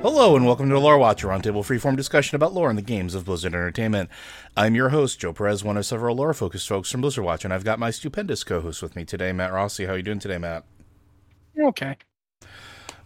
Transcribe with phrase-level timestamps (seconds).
[0.00, 3.16] Hello and welcome to Lore Watch, a roundtable freeform discussion about lore in the games
[3.16, 4.08] of Blizzard Entertainment.
[4.56, 7.64] I'm your host, Joe Perez, one of several lore-focused folks from Blizzard Watch, and I've
[7.64, 9.86] got my stupendous co-host with me today, Matt Rossi.
[9.86, 10.64] How are you doing today, Matt?
[11.60, 11.96] Okay.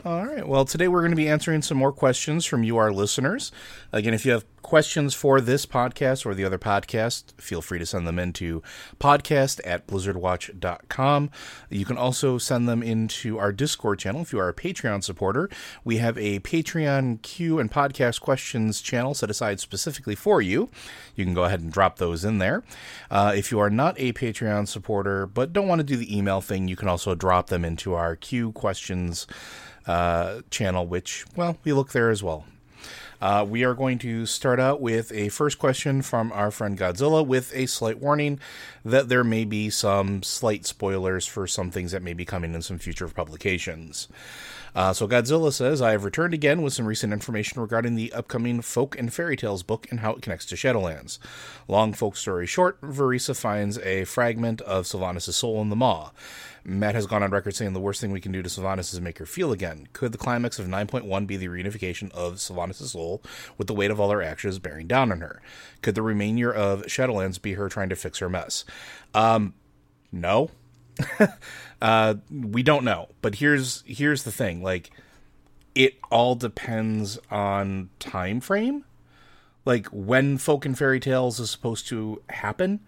[0.05, 0.47] All right.
[0.47, 3.53] Well, today we're going to be answering some more questions from you, our listeners.
[3.91, 7.87] Again, if you have questions for this podcast or the other podcast, feel free to
[7.87, 8.63] send them into
[8.99, 11.31] podcast at blizzardwatch.com.
[11.71, 15.51] You can also send them into our Discord channel if you are a Patreon supporter.
[15.85, 20.71] We have a Patreon Q and podcast questions channel set aside specifically for you.
[21.17, 22.63] You can go ahead and drop those in there.
[23.11, 26.41] Uh, if you are not a Patreon supporter but don't want to do the email
[26.41, 29.27] thing, you can also drop them into our Q questions
[29.87, 32.45] uh, channel, which, well, we look there as well.
[33.23, 37.25] Uh, we are going to start out with a first question from our friend Godzilla
[37.25, 38.41] with a slight warning
[38.85, 42.63] that there may be some slight spoilers for some things that may be coming in
[42.63, 44.09] some future publications.
[44.75, 48.61] Uh, so Godzilla says, I have returned again with some recent information regarding the upcoming
[48.61, 51.21] Folk and Fairy Tales book and how it connects to Shadowlands.
[51.69, 56.11] Long folk story short, Vereesa finds a fragment of Sylvanas' soul in the maw.
[56.65, 59.01] Matt has gone on record saying the worst thing we can do to Sylvanas is
[59.01, 59.89] make her feel again.
[59.93, 63.23] Could the climax of 9.1 be the reunification of Sylvanas' soul
[63.59, 65.43] with the weight of all her actions bearing down on her?
[65.83, 68.65] Could the remainder of Shadowlands be her trying to fix her mess?
[69.13, 69.55] Um,
[70.13, 70.51] no.
[71.83, 73.09] uh, we don't know.
[73.23, 74.91] But here's here's the thing: like,
[75.75, 78.85] it all depends on time frame,
[79.65, 82.81] like when folk and fairy tales is supposed to happen.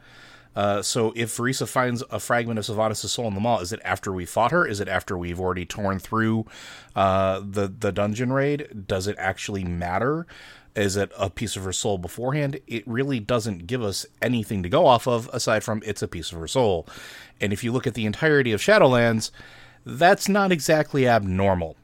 [0.57, 3.81] Uh, so if Vereesa finds a fragment of Sylvanas' soul in the Maw, is it
[3.85, 4.67] after we fought her?
[4.67, 6.47] Is it after we've already torn through
[6.95, 8.87] uh, the the dungeon raid?
[8.87, 10.27] Does it actually matter?
[10.77, 12.59] Is it a piece of her soul beforehand?
[12.67, 16.33] It really doesn't give us anything to go off of aside from it's a piece
[16.33, 16.89] of her soul.
[17.41, 19.31] And if you look at the entirety of Shadowlands,
[19.87, 21.77] that's not exactly abnormal.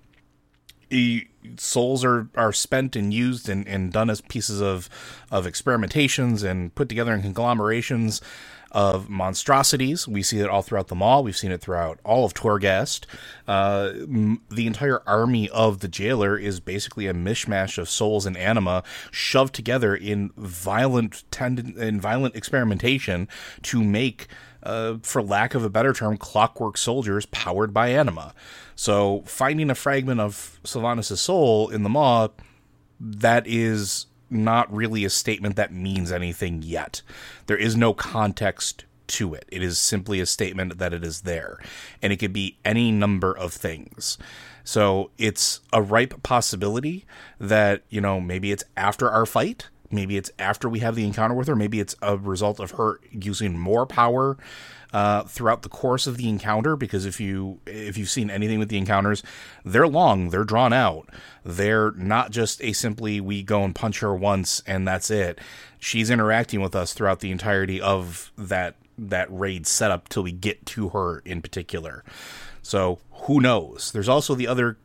[0.90, 1.26] E-
[1.56, 4.88] souls are, are spent and used and, and done as pieces of,
[5.30, 8.20] of experimentations and put together in conglomerations
[8.72, 10.06] of monstrosities.
[10.06, 11.20] We see it all throughout the Maw.
[11.20, 13.04] We've seen it throughout all of Torghast.
[13.48, 18.36] Uh, m- the entire army of the jailer is basically a mishmash of souls and
[18.36, 23.28] anima shoved together in violent in violent experimentation
[23.62, 24.28] to make,
[24.62, 28.34] uh, for lack of a better term, clockwork soldiers powered by anima.
[28.76, 32.28] So finding a fragment of Sylvanas' soul in the Maw,
[33.00, 37.02] that is not really a statement that means anything yet.
[37.46, 39.44] There is no context to it.
[39.50, 41.58] It is simply a statement that it is there.
[42.00, 44.18] And it could be any number of things.
[44.62, 47.06] So it's a ripe possibility
[47.38, 49.68] that, you know, maybe it's after our fight.
[49.90, 51.56] Maybe it's after we have the encounter with her.
[51.56, 54.36] Maybe it's a result of her using more power
[54.92, 56.76] uh, throughout the course of the encounter.
[56.76, 59.22] Because if you if you've seen anything with the encounters,
[59.64, 61.08] they're long, they're drawn out.
[61.44, 65.38] They're not just a simply we go and punch her once and that's it.
[65.78, 70.66] She's interacting with us throughout the entirety of that that raid setup till we get
[70.66, 72.04] to her in particular.
[72.62, 73.92] So who knows?
[73.92, 74.78] There's also the other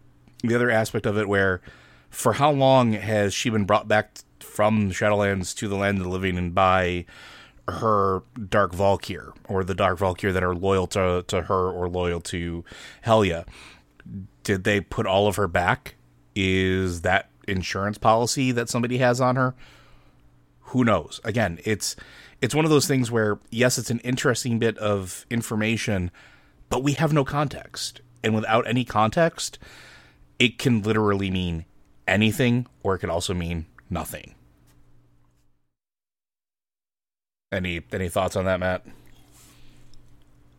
[0.43, 1.61] the other aspect of it where
[2.09, 6.09] for how long has she been brought back from Shadowlands to the land of the
[6.09, 7.05] living and buy
[7.67, 12.21] her Dark Val'kyr or the Dark Val'kyr that are loyal to, to her or loyal
[12.21, 12.63] to
[13.05, 13.45] Helya.
[14.43, 15.95] Did they put all of her back?
[16.35, 19.55] Is that insurance policy that somebody has on her?
[20.69, 21.19] Who knows?
[21.23, 21.95] Again, it's
[22.41, 26.11] it's one of those things where yes, it's an interesting bit of information,
[26.69, 28.01] but we have no context.
[28.23, 29.57] And without any context,
[30.37, 31.65] it can literally mean
[32.07, 34.34] anything or it could also mean nothing.
[37.55, 38.85] Any any thoughts on that, Matt?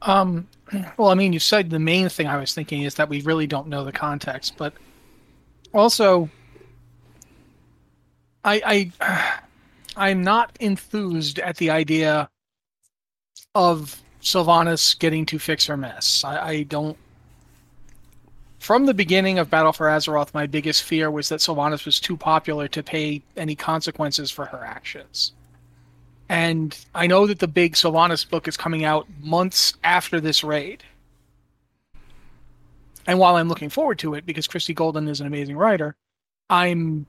[0.02, 0.48] Um,
[0.96, 3.46] well, I mean, you said the main thing I was thinking is that we really
[3.46, 4.72] don't know the context, but
[5.72, 6.30] also,
[8.44, 9.40] I I
[9.96, 12.28] I'm not enthused at the idea
[13.54, 16.24] of Sylvanas getting to fix her mess.
[16.24, 16.96] I, I don't.
[18.58, 22.16] From the beginning of Battle for Azeroth, my biggest fear was that Sylvanas was too
[22.16, 25.32] popular to pay any consequences for her actions.
[26.28, 30.82] And I know that the big Sylvanas book is coming out months after this raid.
[33.06, 35.94] And while I'm looking forward to it because Christie Golden is an amazing writer,
[36.50, 37.06] I'm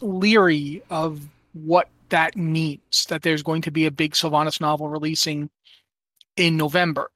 [0.00, 1.20] leery of
[1.52, 5.50] what that means that there's going to be a big Sylvanas novel releasing
[6.36, 7.10] in November.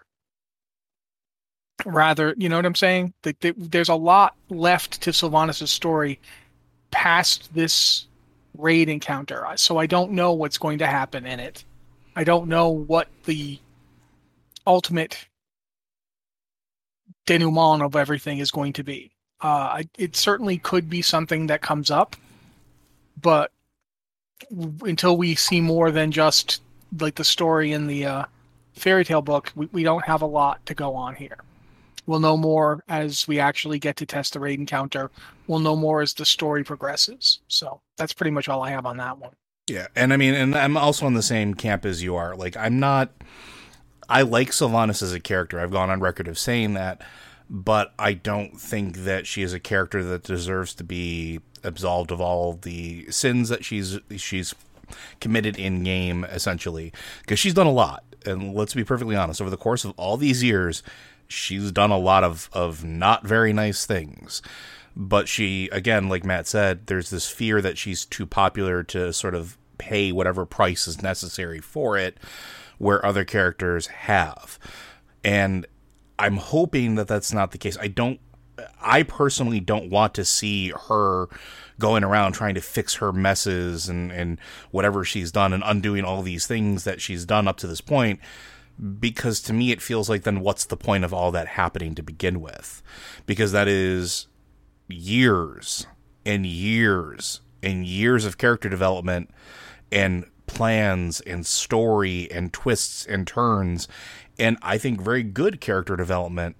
[1.86, 3.14] Rather, you know what I'm saying?
[3.22, 6.20] That There's a lot left to Sylvanas' story
[6.90, 8.06] past this
[8.56, 9.46] raid encounter.
[9.56, 11.64] So I don't know what's going to happen in it.
[12.16, 13.58] I don't know what the
[14.66, 15.26] ultimate
[17.26, 19.12] denouement of everything is going to be.
[19.40, 22.16] Uh, it certainly could be something that comes up,
[23.20, 23.52] but
[24.82, 26.60] until we see more than just
[26.98, 28.24] like the story in the uh,
[28.74, 31.38] fairy tale book, we, we don't have a lot to go on here.
[32.10, 35.12] We'll know more as we actually get to test the raid encounter.
[35.46, 37.38] We'll know more as the story progresses.
[37.46, 39.30] So that's pretty much all I have on that one.
[39.68, 42.34] Yeah, and I mean, and I'm also on the same camp as you are.
[42.34, 43.12] Like, I'm not.
[44.08, 45.60] I like Sylvanas as a character.
[45.60, 47.00] I've gone on record of saying that,
[47.48, 52.20] but I don't think that she is a character that deserves to be absolved of
[52.20, 54.52] all the sins that she's she's
[55.20, 58.02] committed in game, essentially, because she's done a lot.
[58.26, 60.82] And let's be perfectly honest, over the course of all these years,
[61.30, 64.42] she's done a lot of of not very nice things.
[64.96, 69.34] But she, again, like Matt said, there's this fear that she's too popular to sort
[69.34, 72.18] of pay whatever price is necessary for it,
[72.78, 74.58] where other characters have.
[75.22, 75.66] And
[76.18, 77.78] I'm hoping that that's not the case.
[77.80, 78.20] I don't
[78.82, 81.28] I personally don't want to see her
[81.78, 84.38] going around trying to fix her messes and, and
[84.70, 88.20] whatever she's done and undoing all these things that she's done up to this point.
[88.98, 92.02] Because to me, it feels like then what's the point of all that happening to
[92.02, 92.82] begin with?
[93.26, 94.26] Because that is
[94.88, 95.86] years
[96.24, 99.30] and years and years of character development
[99.92, 103.86] and plans and story and twists and turns.
[104.38, 106.56] And I think very good character development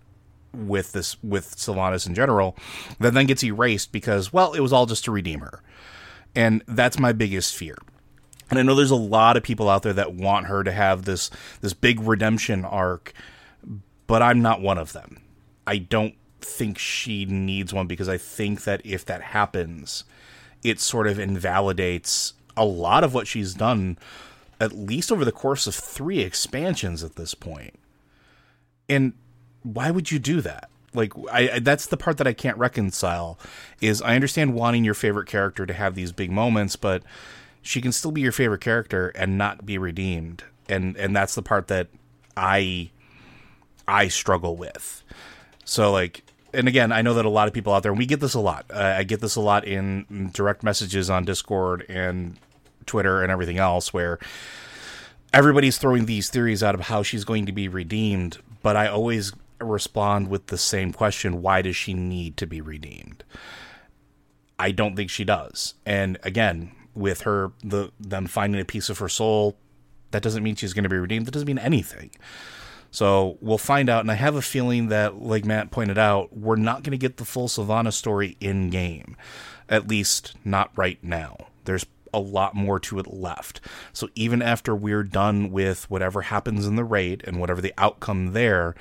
[0.52, 2.56] with this with Sylvanas in general
[2.98, 5.62] that then gets erased because well it was all just to redeem her
[6.34, 7.76] and that's my biggest fear
[8.50, 11.04] and I know there's a lot of people out there that want her to have
[11.04, 11.30] this
[11.60, 13.12] this big redemption arc
[14.06, 15.22] but I'm not one of them
[15.66, 20.04] I don't think she needs one because I think that if that happens
[20.62, 23.98] it sort of invalidates a lot of what she's done
[24.60, 27.74] at least over the course of 3 expansions at this point.
[28.88, 29.12] and
[29.62, 30.70] why would you do that?
[30.94, 33.38] Like I, I, that's the part that I can't reconcile
[33.80, 37.02] is I understand wanting your favorite character to have these big moments, but
[37.62, 40.44] she can still be your favorite character and not be redeemed.
[40.68, 41.88] And and that's the part that
[42.36, 42.90] I
[43.86, 45.02] I struggle with.
[45.64, 48.06] So like and again, I know that a lot of people out there, and we
[48.06, 48.66] get this a lot.
[48.70, 52.36] Uh, I get this a lot in direct messages on Discord and
[52.86, 54.18] Twitter and everything else, where
[55.32, 58.38] everybody's throwing these theories out of how she's going to be redeemed.
[58.62, 63.22] But I always respond with the same question why does she need to be redeemed
[64.58, 68.98] i don't think she does and again with her the them finding a piece of
[68.98, 69.56] her soul
[70.10, 72.10] that doesn't mean she's going to be redeemed that doesn't mean anything
[72.90, 76.56] so we'll find out and i have a feeling that like matt pointed out we're
[76.56, 79.16] not going to get the full Sylvanas story in game
[79.68, 83.60] at least not right now there's a lot more to it left.
[83.92, 88.32] So even after we're done with whatever happens in the raid and whatever the outcome
[88.32, 88.74] there,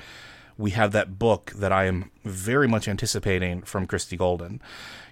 [0.57, 4.61] we have that book that I am very much anticipating from Christie Golden.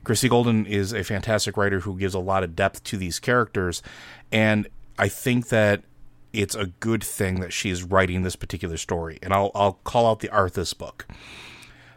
[0.07, 3.83] Christie Golden is a fantastic writer who gives a lot of depth to these characters,
[4.31, 4.65] and
[4.97, 5.83] I think that
[6.31, 9.19] it's a good thing that she's writing this particular story.
[9.21, 11.09] And I'll I'll call out the Arthas book.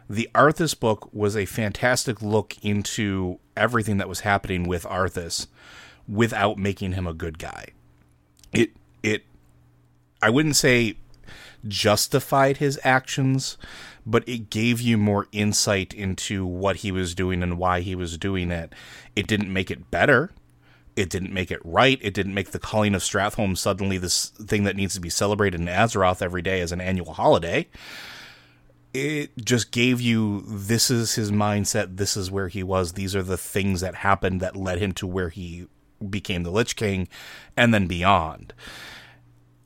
[0.09, 5.47] The Arthas book was a fantastic look into everything that was happening with Arthas
[6.05, 7.67] without making him a good guy.
[8.51, 9.23] It it
[10.21, 10.97] I wouldn't say
[11.65, 13.57] justified his actions,
[14.05, 18.17] but it gave you more insight into what he was doing and why he was
[18.17, 18.73] doing it.
[19.15, 20.31] It didn't make it better.
[20.95, 21.99] It didn't make it right.
[22.01, 25.59] It didn't make the culling of Stratholme suddenly this thing that needs to be celebrated
[25.59, 27.67] in Azeroth every day as an annual holiday.
[28.93, 33.23] It just gave you this is his mindset, this is where he was, these are
[33.23, 35.67] the things that happened that led him to where he
[36.09, 37.07] became the Lich King
[37.55, 38.53] and then beyond.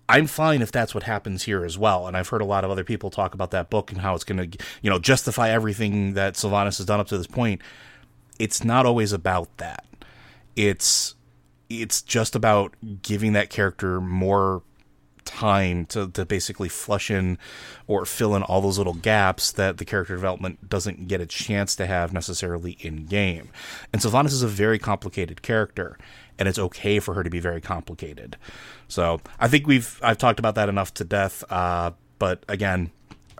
[0.07, 2.07] I'm fine if that's what happens here as well.
[2.07, 4.23] And I've heard a lot of other people talk about that book and how it's
[4.23, 7.61] going to, you know, justify everything that Sylvanas has done up to this point.
[8.37, 9.85] It's not always about that.
[10.55, 11.15] It's
[11.69, 14.61] it's just about giving that character more
[15.25, 17.37] time to, to basically flush in
[17.87, 21.75] or fill in all those little gaps that the character development doesn't get a chance
[21.75, 23.49] to have necessarily in game.
[23.91, 25.97] And Sylvanas is a very complicated character,
[26.37, 28.37] and it's okay for her to be very complicated.
[28.87, 31.43] So I think we've I've talked about that enough to death.
[31.49, 32.91] Uh, but again,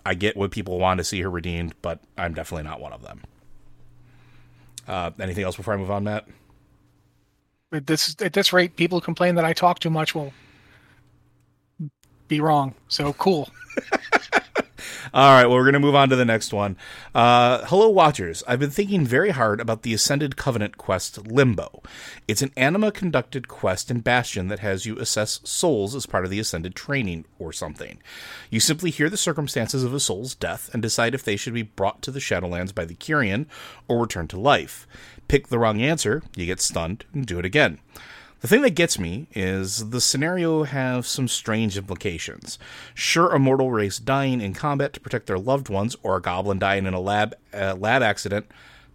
[0.06, 3.02] I get what people want to see her redeemed, but I'm definitely not one of
[3.02, 3.22] them.
[4.88, 6.28] Uh, anything else before I move on, Matt?
[7.72, 10.14] At this at this rate, people complain that I talk too much.
[10.14, 10.32] Will
[12.28, 12.76] be wrong.
[12.88, 13.50] So cool.
[15.16, 16.76] All right, well, we're going to move on to the next one.
[17.14, 18.44] Uh, hello, Watchers.
[18.50, 21.82] I've been thinking very hard about the Ascended Covenant quest Limbo.
[22.28, 26.32] It's an anima conducted quest in Bastion that has you assess souls as part of
[26.32, 28.00] the Ascended training or something.
[28.50, 31.62] You simply hear the circumstances of a soul's death and decide if they should be
[31.62, 33.46] brought to the Shadowlands by the Kyrian
[33.88, 34.86] or returned to life.
[35.30, 37.80] Pick the wrong answer, you get stunned, and do it again.
[38.46, 42.60] The thing that gets me is the scenario has some strange implications.
[42.94, 46.60] Sure, a mortal race dying in combat to protect their loved ones, or a goblin
[46.60, 48.46] dying in a lab uh, lab accident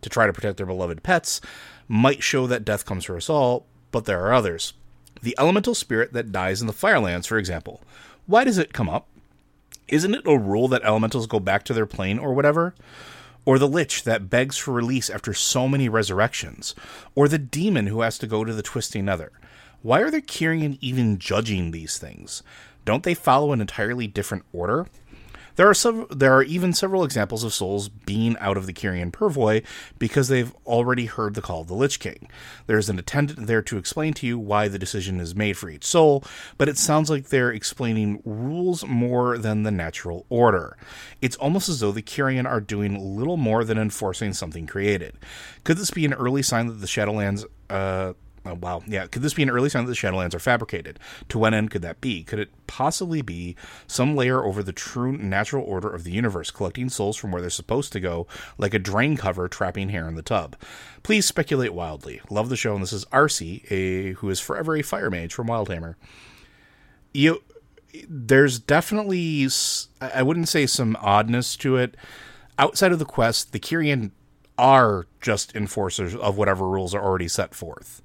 [0.03, 1.41] to try to protect their beloved pets,
[1.89, 4.73] might show that death comes for us all, but there are others.
[5.21, 7.81] The elemental spirit that dies in the Firelands, for example.
[8.27, 9.09] Why does it come up?
[9.89, 12.73] Isn't it a rule that elementals go back to their plane or whatever?
[13.45, 16.75] or the lich that begs for release after so many resurrections,
[17.15, 19.33] or the demon who has to go to the twisting nether.
[19.83, 22.43] Why are the Kyrian even judging these things?
[22.85, 24.87] Don't they follow an entirely different order?
[25.57, 29.11] There are some, there are even several examples of souls being out of the Kyrian
[29.11, 29.65] purvoi
[29.99, 32.29] because they've already heard the call of the Lich King.
[32.67, 35.85] There's an attendant there to explain to you why the decision is made for each
[35.85, 36.25] soul,
[36.57, 40.77] but it sounds like they're explaining rules more than the natural order.
[41.21, 45.19] It's almost as though the Kyrian are doing little more than enforcing something created.
[45.65, 48.15] Could this be an early sign that the Shadowlands uh,
[48.47, 48.83] Oh, wow.
[48.87, 49.07] Yeah.
[49.07, 50.99] Could this be an early sign that the Shadowlands are fabricated?
[51.29, 52.25] To what end could that be?
[52.25, 53.55] Could it possibly be
[53.87, 57.51] some layer over the true natural order of the universe, collecting souls from where they're
[57.51, 60.57] supposed to go, like a drain cover trapping hair in the tub?
[61.03, 62.23] Please speculate wildly.
[62.31, 65.49] Love the show, and this is Arcee, a who is forever a fire mage from
[65.49, 65.97] Wildhammer.
[67.13, 67.43] You,
[68.09, 69.47] there's definitely,
[70.01, 71.95] I wouldn't say some oddness to it.
[72.59, 74.13] Outside of the quest, the Kyrian
[74.61, 78.03] are just enforcers of whatever rules are already set forth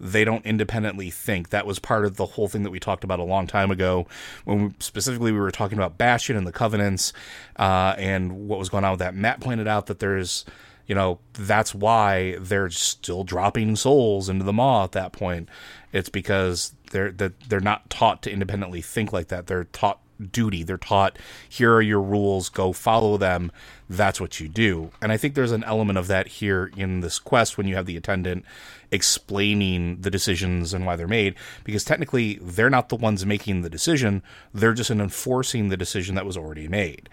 [0.00, 1.50] they don't independently think.
[1.50, 4.06] That was part of the whole thing that we talked about a long time ago
[4.44, 7.12] when we, specifically we were talking about Bastion and the Covenants
[7.56, 9.14] uh, and what was going on with that.
[9.14, 10.46] Matt pointed out that there's,
[10.86, 15.48] you know, that's why they're still dropping souls into the maw at that point.
[15.92, 19.48] It's because they're that they're not taught to independently think like that.
[19.48, 20.62] They're taught duty.
[20.62, 23.50] They're taught here are your rules, go follow them.
[23.88, 24.90] That's what you do.
[25.02, 27.86] And I think there's an element of that here in this quest when you have
[27.86, 28.44] the attendant
[28.92, 31.34] explaining the decisions and why they're made
[31.64, 34.22] because technically they're not the ones making the decision,
[34.52, 37.08] they're just enforcing the decision that was already made.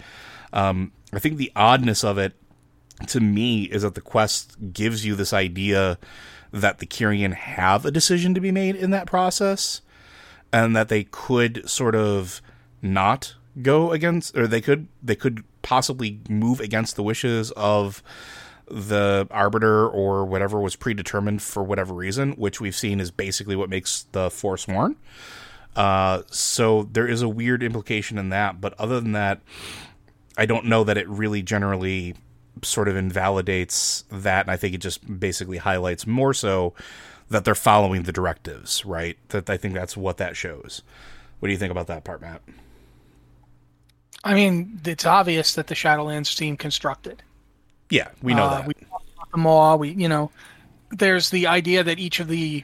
[0.54, 2.34] Um, I think the oddness of it
[3.08, 6.00] to me is that the quest gives you this idea
[6.52, 9.82] that the Kyrian have a decision to be made in that process
[10.52, 12.42] and that they could sort of
[12.82, 18.04] not go against or they could they could possibly move against the wishes of
[18.70, 23.70] the arbiter or whatever was predetermined for whatever reason, which we've seen is basically what
[23.70, 24.98] makes the Forsworn.
[25.76, 29.42] Uh, so there is a weird implication in that, but other than that,
[30.38, 32.16] I don't know that it really generally
[32.64, 36.74] sort of invalidates that, and I think it just basically highlights more so
[37.30, 39.18] that they're following the directives, right?
[39.30, 40.82] That I think that's what that shows.
[41.40, 42.42] What do you think about that part, Matt?
[44.28, 47.22] I mean, it's obvious that the Shadowlands seem constructed.
[47.90, 48.68] Yeah, we know uh, that.
[48.68, 48.74] We
[49.32, 49.76] the Maw.
[49.76, 50.32] We, you know,
[50.92, 52.64] there's the idea that each of the,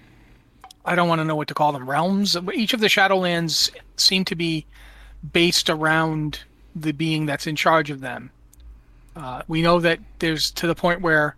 [0.86, 2.38] I don't want to know what to call them, realms.
[2.54, 4.66] Each of the Shadowlands seem to be
[5.32, 6.40] based around
[6.76, 8.32] the being that's in charge of them.
[9.16, 11.36] Uh, we know that there's to the point where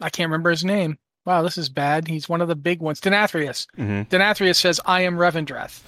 [0.00, 0.98] I can't remember his name.
[1.24, 2.08] wow, this is bad.
[2.08, 3.02] He's one of the big ones.
[3.02, 3.66] Denathrius.
[3.76, 4.08] Mhm.
[4.08, 5.80] Denathrius says, I am Revendreth.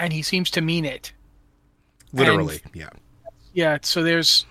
[0.00, 1.12] And he seems to mean it.
[2.12, 2.88] Literally, yeah.
[3.52, 4.46] Yeah, so there's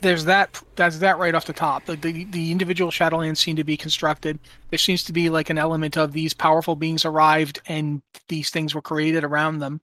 [0.00, 1.84] there's that that's that right off the top.
[1.86, 4.38] The, the the individual Shadowlands seem to be constructed.
[4.70, 8.74] There seems to be like an element of these powerful beings arrived and these things
[8.74, 9.80] were created around them.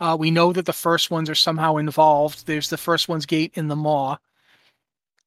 [0.00, 2.46] Uh, we know that the first ones are somehow involved.
[2.46, 4.18] There's the first one's gate in the maw.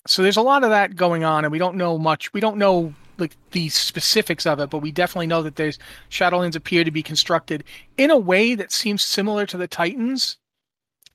[0.08, 2.34] So there's a lot of that going on, and we don't know much.
[2.34, 6.56] We don't know like the specifics of it, but we definitely know that there's Shadowlands
[6.56, 7.64] appear to be constructed
[7.98, 10.38] in a way that seems similar to the Titans.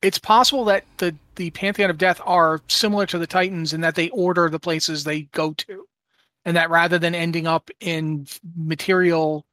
[0.02, 3.94] It's possible that the the Pantheon of Death are similar to the Titans in that
[3.94, 5.86] they order the places they go to,
[6.44, 8.26] and that rather than ending up in
[8.56, 9.44] material,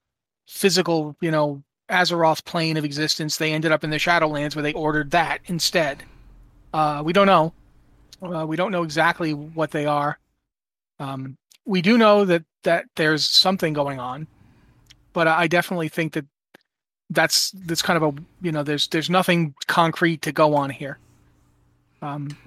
[0.48, 4.74] physical, you know, Azeroth plane of existence, they ended up in the Shadowlands where they
[4.74, 6.04] ordered that instead.
[6.74, 7.54] Uh, we don't know.
[8.22, 10.18] Uh, we don't know exactly what they are.
[11.00, 14.28] Um, we do know that that there's something going on,
[15.14, 16.26] but I definitely think that
[17.10, 20.98] that's that's kind of a you know there's there's nothing concrete to go on here.
[22.02, 22.38] Um,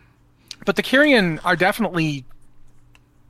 [0.64, 2.24] but the Kyrian are definitely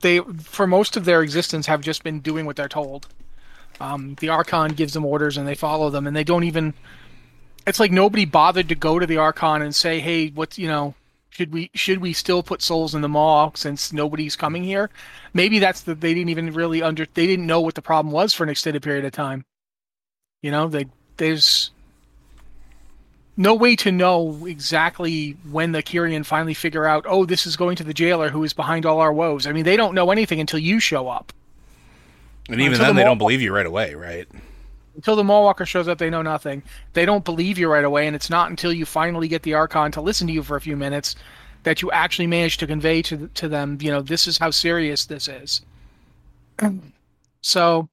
[0.01, 3.07] they for most of their existence have just been doing what they're told.
[3.79, 6.73] Um, the Archon gives them orders and they follow them, and they don't even.
[7.65, 10.95] It's like nobody bothered to go to the Archon and say, "Hey, what's you know."
[11.29, 14.89] Should we should we still put souls in the Maw since nobody's coming here?
[15.33, 18.33] Maybe that's the they didn't even really under they didn't know what the problem was
[18.33, 19.45] for an extended period of time.
[20.41, 21.71] You know, they there's
[23.37, 27.75] no way to know exactly when the Kyrian finally figure out, oh, this is going
[27.75, 29.45] to the jailer who is behind all our woes.
[29.45, 31.31] I mean, they don't know anything until you show up.
[32.49, 34.27] And even Until then, the they don't believe you right away, right?
[34.97, 36.63] Until the Maw Walker shows up, they know nothing.
[36.93, 39.91] They don't believe you right away, and it's not until you finally get the Archon
[39.91, 41.15] to listen to you for a few minutes
[41.63, 45.05] that you actually manage to convey to to them, you know, this is how serious
[45.05, 45.61] this is.
[47.41, 47.87] so,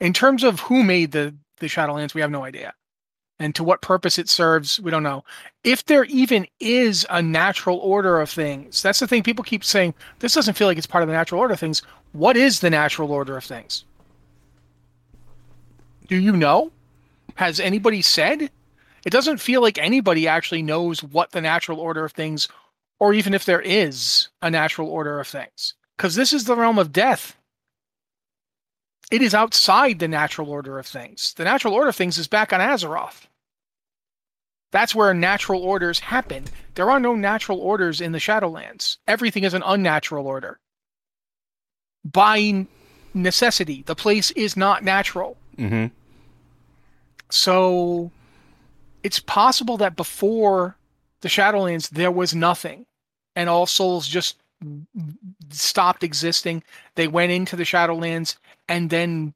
[0.00, 2.74] in terms of who made the the Shadowlands, we have no idea,
[3.38, 5.22] and to what purpose it serves, we don't know.
[5.62, 9.22] If there even is a natural order of things, that's the thing.
[9.22, 11.82] People keep saying this doesn't feel like it's part of the natural order of things.
[12.12, 13.84] What is the natural order of things?
[16.08, 16.72] Do you know?
[17.36, 18.50] Has anybody said?
[19.04, 22.48] It doesn't feel like anybody actually knows what the natural order of things,
[22.98, 25.74] or even if there is a natural order of things.
[25.96, 27.36] Because this is the realm of death.
[29.10, 31.34] It is outside the natural order of things.
[31.36, 33.26] The natural order of things is back on Azeroth.
[34.70, 36.44] That's where natural orders happen.
[36.74, 38.98] There are no natural orders in the Shadowlands.
[39.06, 40.58] Everything is an unnatural order.
[42.04, 42.66] By
[43.14, 45.38] necessity, the place is not natural.
[45.56, 45.86] Mm-hmm.
[47.30, 48.10] So
[49.02, 50.76] it's possible that before
[51.20, 52.86] the Shadowlands there was nothing
[53.36, 54.36] and all souls just
[55.50, 56.62] stopped existing.
[56.94, 58.36] They went into the Shadowlands
[58.68, 59.34] and then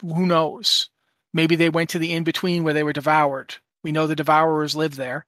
[0.00, 0.88] who knows?
[1.32, 3.54] Maybe they went to the in between where they were devoured.
[3.82, 5.26] We know the devourers live there.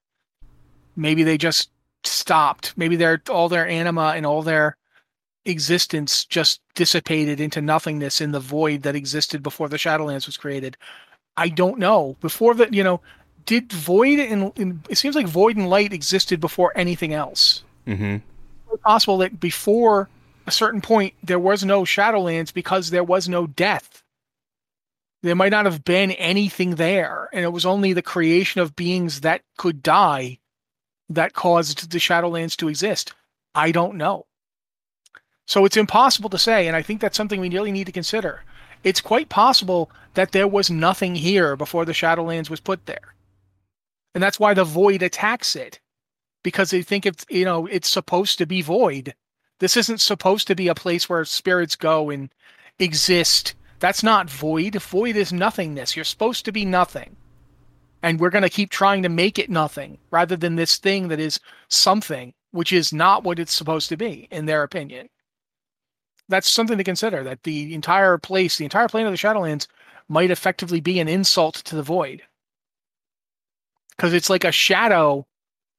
[0.97, 1.71] Maybe they just
[2.05, 2.75] stopped.
[2.77, 4.77] Maybe their all their anima and all their
[5.45, 10.77] existence just dissipated into nothingness in the void that existed before the Shadowlands was created.
[11.37, 12.17] I don't know.
[12.21, 13.01] Before the, you know,
[13.47, 17.63] did void and, and it seems like void and light existed before anything else.
[17.87, 18.17] Mm-hmm.
[18.73, 20.09] It's possible that before
[20.47, 24.03] a certain point there was no Shadowlands because there was no death.
[25.23, 29.23] There might not have been anything there, and it was only the creation of beings
[29.23, 30.39] that could die
[31.09, 33.15] that caused the Shadowlands to exist.
[33.55, 34.27] I don't know.
[35.47, 38.43] So it's impossible to say, and I think that's something we really need to consider.
[38.85, 43.15] It's quite possible that there was nothing here before the Shadowlands was put there.
[44.15, 45.81] And that's why the void attacks it.
[46.43, 49.15] Because they think it's you know, it's supposed to be void.
[49.59, 52.29] This isn't supposed to be a place where spirits go and
[52.79, 53.55] exist.
[53.81, 54.77] That's not void.
[54.77, 55.97] Void is nothingness.
[55.97, 57.17] You're supposed to be nothing.
[58.03, 61.19] And we're going to keep trying to make it nothing rather than this thing that
[61.19, 65.09] is something, which is not what it's supposed to be, in their opinion
[66.29, 69.67] that's something to consider that the entire place, the entire plane of the Shadowlands,
[70.09, 72.23] might effectively be an insult to the void.
[73.91, 75.27] Because it's like a shadow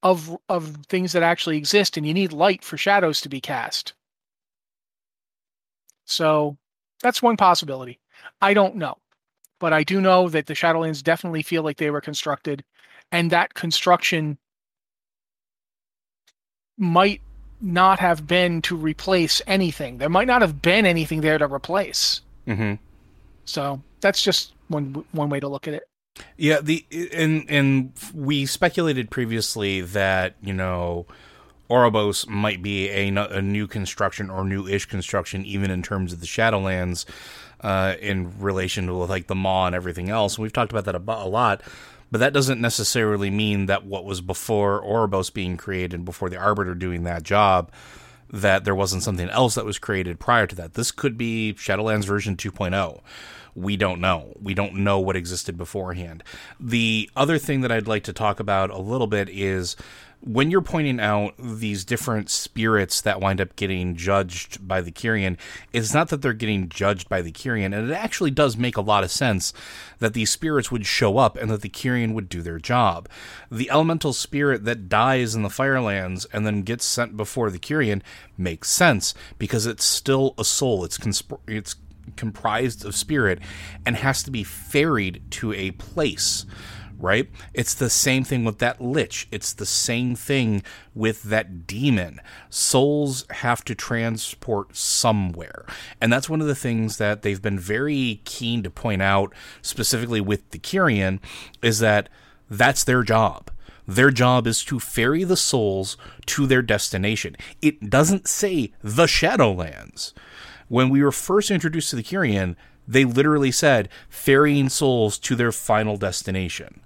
[0.04, 3.94] of of things that actually exist, and you need light for shadows to be cast.
[6.06, 6.58] So
[7.02, 8.00] that's one possibility.
[8.42, 8.98] I don't know.
[9.60, 12.64] But I do know that the Shadowlands definitely feel like they were constructed,
[13.12, 14.38] and that construction
[16.78, 17.22] might
[17.62, 19.98] not have been to replace anything.
[19.98, 22.22] There might not have been anything there to replace.
[22.48, 22.76] Mm-hmm.
[23.46, 25.84] So that's just one one way to look at it.
[26.38, 31.06] Yeah, the and and we speculated previously that you know
[31.70, 36.28] Oribos might be a, a new construction or new-ish construction, even in terms of the
[36.28, 37.06] Shadowlands,
[37.62, 40.38] uh, in relation to like the Maw and everything else.
[40.38, 41.62] we've talked about that a, a lot,
[42.12, 46.76] but that doesn't necessarily mean that what was before Oribos being created, before the Arbiter
[46.76, 47.72] doing that job,
[48.30, 50.74] that there wasn't something else that was created prior to that.
[50.74, 53.02] This could be Shadowlands version 2.0.
[53.56, 54.34] We don't know.
[54.42, 56.24] We don't know what existed beforehand.
[56.60, 59.78] The other thing that I'd like to talk about a little bit is
[60.26, 65.38] when you're pointing out these different spirits that wind up getting judged by the Kyrian,
[65.72, 68.82] it's not that they're getting judged by the Kyrian, and it actually does make a
[68.82, 69.54] lot of sense
[70.00, 73.08] that these spirits would show up and that the Kyrian would do their job.
[73.52, 78.02] The elemental spirit that dies in the Firelands and then gets sent before the Kyrian
[78.36, 80.84] makes sense because it's still a soul.
[80.84, 81.76] It's consp- it's
[82.16, 83.40] comprised of spirit
[83.86, 86.46] and has to be ferried to a place
[87.00, 87.30] right?
[87.54, 89.28] It's the same thing with that lich.
[89.32, 92.22] It's the same thing with that demon.
[92.50, 95.66] Souls have to transport somewhere.
[96.02, 100.22] And that's one of the things that they've been very keen to point out, specifically
[100.22, 101.20] with the Kyrian,
[101.62, 102.10] is that
[102.50, 103.52] that's their job.
[103.88, 105.96] Their job is to ferry the souls
[106.28, 107.36] to their destination.
[107.62, 110.14] It doesn't say the Shadowlands.
[110.68, 112.56] When we were first introduced to the Kyrian,
[112.88, 116.82] they literally said ferrying souls to their final destination.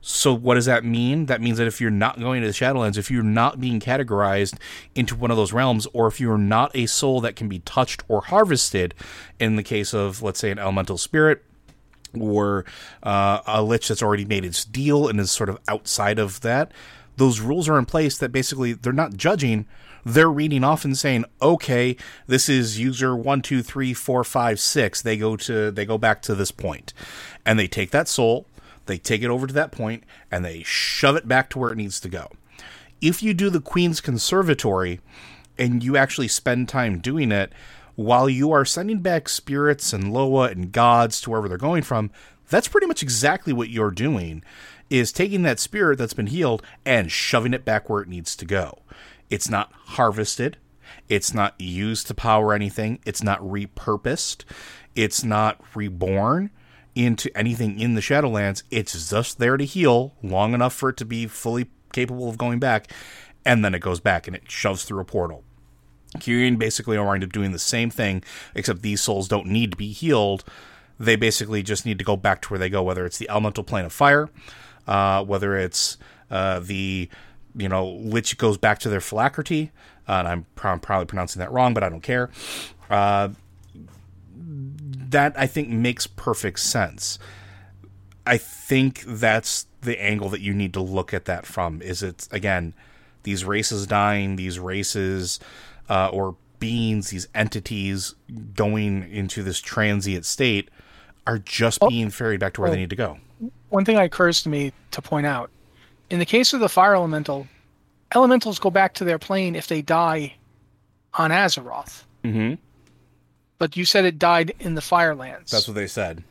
[0.00, 1.26] So what does that mean?
[1.26, 4.58] That means that if you're not going to the Shadowlands, if you're not being categorized
[4.94, 8.02] into one of those realms, or if you're not a soul that can be touched
[8.08, 8.94] or harvested,
[9.38, 11.44] in the case of let's say an elemental spirit
[12.18, 12.64] or
[13.02, 16.72] uh, a lich that's already made its deal and is sort of outside of that,
[17.16, 19.66] those rules are in place that basically they're not judging.
[20.02, 21.94] They're reading off and saying, "Okay,
[22.26, 25.02] this is user one, two, three, four, five, six.
[25.02, 26.94] They go to they go back to this point,
[27.44, 28.46] and they take that soul
[28.90, 31.76] they take it over to that point and they shove it back to where it
[31.76, 32.30] needs to go.
[33.00, 35.00] If you do the Queen's Conservatory
[35.58, 37.52] and you actually spend time doing it,
[37.94, 42.10] while you are sending back spirits and Loa and gods to wherever they're going from,
[42.48, 44.42] that's pretty much exactly what you're doing
[44.88, 48.44] is taking that spirit that's been healed and shoving it back where it needs to
[48.44, 48.80] go.
[49.28, 50.56] It's not harvested.
[51.08, 52.98] It's not used to power anything.
[53.06, 54.44] It's not repurposed.
[54.96, 56.50] It's not reborn
[56.94, 58.62] into anything in the Shadowlands.
[58.70, 62.58] It's just there to heal long enough for it to be fully capable of going
[62.58, 62.92] back,
[63.44, 65.44] and then it goes back and it shoves through a portal.
[66.18, 68.22] Kyrian basically wind up doing the same thing,
[68.54, 70.44] except these souls don't need to be healed.
[70.98, 73.64] They basically just need to go back to where they go, whether it's the elemental
[73.64, 74.28] plane of fire,
[74.86, 75.96] uh, whether it's
[76.30, 77.08] uh, the
[77.54, 79.70] you know lich goes back to their phylactery,
[80.08, 82.30] uh, and I'm probably pronouncing that wrong, but I don't care.
[85.10, 87.18] That I think makes perfect sense.
[88.26, 91.82] I think that's the angle that you need to look at that from.
[91.82, 92.74] Is it again
[93.22, 95.40] these races dying, these races
[95.88, 98.14] uh, or beings, these entities
[98.54, 100.68] going into this transient state
[101.26, 103.18] are just oh, being ferried back to where well, they need to go.
[103.68, 105.50] One thing that occurs to me to point out:
[106.08, 107.48] in the case of the fire elemental,
[108.14, 110.34] elementals go back to their plane if they die
[111.14, 112.04] on Azeroth.
[112.24, 112.54] Mm-hmm.
[113.60, 115.50] But you said it died in the Firelands.
[115.50, 116.24] That's what they said.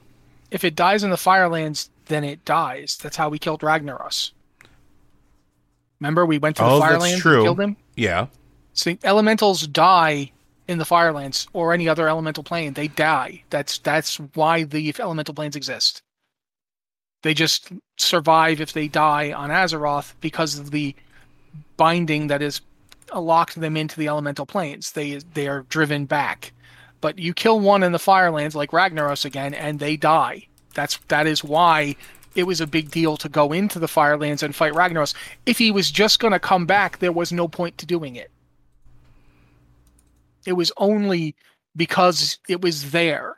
[0.49, 2.97] If it dies in the Firelands, then it dies.
[2.97, 4.31] That's how we killed Ragnaros.
[5.99, 7.77] Remember, we went to the oh, Firelands and killed him?
[7.95, 8.27] Yeah.
[8.73, 10.31] See, elementals die
[10.67, 12.73] in the Firelands or any other elemental plane.
[12.73, 13.43] They die.
[13.51, 16.01] That's that's why the elemental planes exist.
[17.21, 20.95] They just survive if they die on Azeroth because of the
[21.77, 22.61] binding that is
[23.13, 24.93] locked them into the elemental planes.
[24.93, 26.53] They they are driven back.
[27.01, 30.47] But you kill one in the Firelands like Ragnaros again, and they die.
[30.73, 31.95] That's that is why
[32.35, 35.13] it was a big deal to go into the Firelands and fight Ragnaros.
[35.45, 38.31] If he was just going to come back, there was no point to doing it.
[40.45, 41.35] It was only
[41.75, 43.35] because it was there.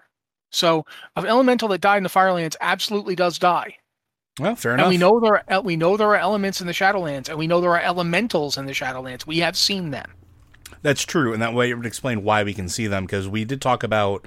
[0.51, 3.77] So, an elemental that died in the Firelands absolutely does die.
[4.39, 4.85] Well, fair enough.
[4.85, 7.47] And we know there are we know there are elements in the Shadowlands, and we
[7.47, 9.25] know there are elementals in the Shadowlands.
[9.25, 10.11] We have seen them.
[10.81, 13.45] That's true, and that way it would explain why we can see them because we
[13.45, 14.25] did talk about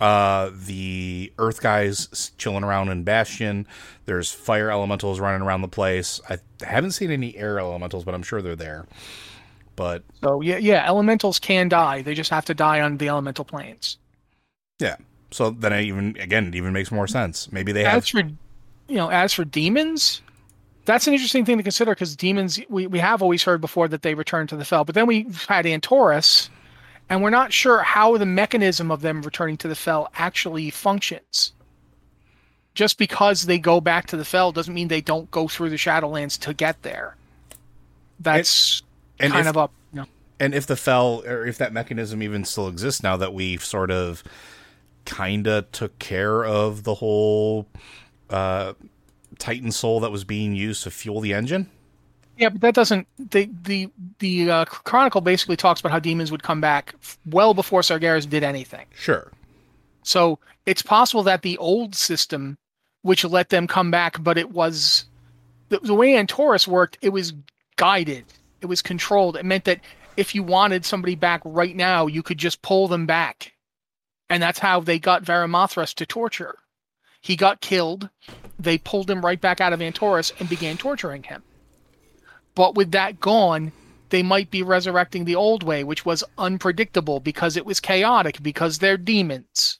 [0.00, 3.66] uh, the Earth guys chilling around in Bastion.
[4.04, 6.20] There's fire elementals running around the place.
[6.28, 8.86] I haven't seen any air elementals, but I'm sure they're there.
[9.74, 12.02] But so yeah, yeah, elementals can die.
[12.02, 13.98] They just have to die on the elemental planes.
[14.78, 14.96] Yeah.
[15.30, 17.50] So then it even again it even makes more sense.
[17.52, 17.98] Maybe they have.
[17.98, 20.22] As for you know, as for demons,
[20.86, 24.02] that's an interesting thing to consider because demons we, we have always heard before that
[24.02, 26.48] they return to the Fel, but then we had antorus
[27.08, 31.52] and we're not sure how the mechanism of them returning to the Fel actually functions
[32.74, 35.76] just because they go back to the Fel doesn't mean they don't go through the
[35.76, 37.16] shadowlands to get there
[38.20, 38.82] that's
[39.18, 39.72] and kind if- of up.
[39.92, 40.06] You know.
[40.38, 43.90] And if the Fel, or if that mechanism even still exists now that we've sort
[43.90, 44.22] of
[45.04, 47.66] kind of took care of the whole
[48.28, 48.74] uh,
[49.38, 51.70] Titan soul that was being used to fuel the engine.
[52.36, 53.06] Yeah, but that doesn't.
[53.18, 56.94] The the the uh, Chronicle basically talks about how demons would come back
[57.24, 58.86] well before Sargeras did anything.
[58.94, 59.32] Sure.
[60.02, 62.58] So it's possible that the old system,
[63.02, 65.06] which let them come back, but it was
[65.70, 66.98] the, the way Antorus worked.
[67.00, 67.32] It was
[67.76, 68.24] guided.
[68.60, 69.36] It was controlled.
[69.36, 69.80] It meant that
[70.16, 73.54] if you wanted somebody back right now, you could just pull them back,
[74.28, 76.56] and that's how they got Varimathras to torture.
[77.20, 78.08] He got killed.
[78.58, 81.42] They pulled him right back out of Antorus and began torturing him.
[82.54, 83.72] But with that gone,
[84.10, 88.78] they might be resurrecting the old way, which was unpredictable because it was chaotic, because
[88.78, 89.78] they're demons.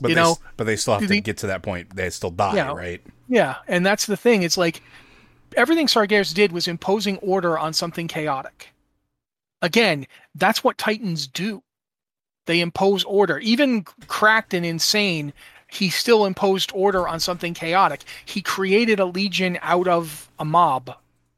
[0.00, 1.94] But You they, know, but they still have to get to that point.
[1.94, 2.72] They still die, Yeah.
[2.72, 3.02] right?
[3.28, 4.42] Yeah, and that's the thing.
[4.42, 4.82] It's like
[5.56, 8.68] everything Sargeras did was imposing order on something chaotic.
[9.60, 11.62] Again, that's what Titans do.
[12.48, 13.38] They impose order.
[13.40, 15.34] Even cracked and insane,
[15.70, 18.04] he still imposed order on something chaotic.
[18.24, 20.96] He created a legion out of a mob.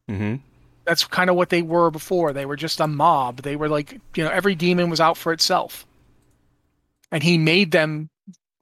[0.09, 0.37] Mm-hmm.
[0.85, 2.33] That's kind of what they were before.
[2.33, 3.43] They were just a mob.
[3.43, 5.85] They were like, you know, every demon was out for itself.
[7.11, 8.09] And he made them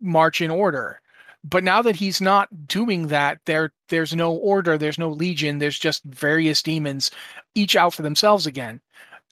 [0.01, 1.03] march in order.
[1.45, 5.79] But now that he's not doing that, there there's no order, there's no legion, there's
[5.79, 7.11] just various demons,
[7.55, 8.81] each out for themselves again,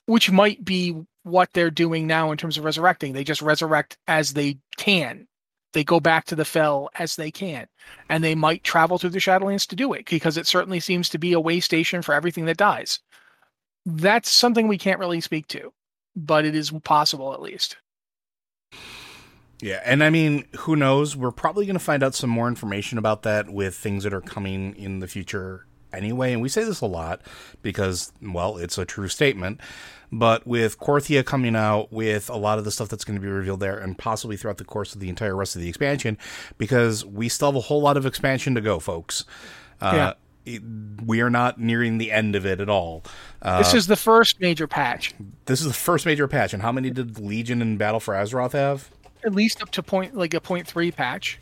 [0.05, 0.95] which might be
[1.27, 3.13] what they're doing now in terms of resurrecting.
[3.13, 5.27] They just resurrect as they can.
[5.73, 7.67] They go back to the Fel as they can.
[8.09, 11.17] And they might travel through the Shadowlands to do it, because it certainly seems to
[11.17, 12.99] be a way station for everything that dies.
[13.85, 15.71] That's something we can't really speak to,
[16.15, 17.77] but it is possible at least.
[19.61, 21.15] Yeah, and I mean, who knows?
[21.15, 24.21] We're probably going to find out some more information about that with things that are
[24.21, 26.33] coming in the future anyway.
[26.33, 27.21] And we say this a lot
[27.61, 29.59] because, well, it's a true statement.
[30.11, 33.27] But with Korthia coming out, with a lot of the stuff that's going to be
[33.31, 36.17] revealed there, and possibly throughout the course of the entire rest of the expansion,
[36.57, 39.25] because we still have a whole lot of expansion to go, folks.
[39.81, 40.13] Uh,
[40.47, 40.59] Yeah.
[41.05, 43.03] we are not nearing the end of it at all.
[43.41, 45.13] Uh, this is the first major patch.
[45.45, 46.53] this is the first major patch.
[46.53, 48.89] And how many did Legion and Battle for Azeroth have?
[49.25, 51.37] at least up to point like a point three patch.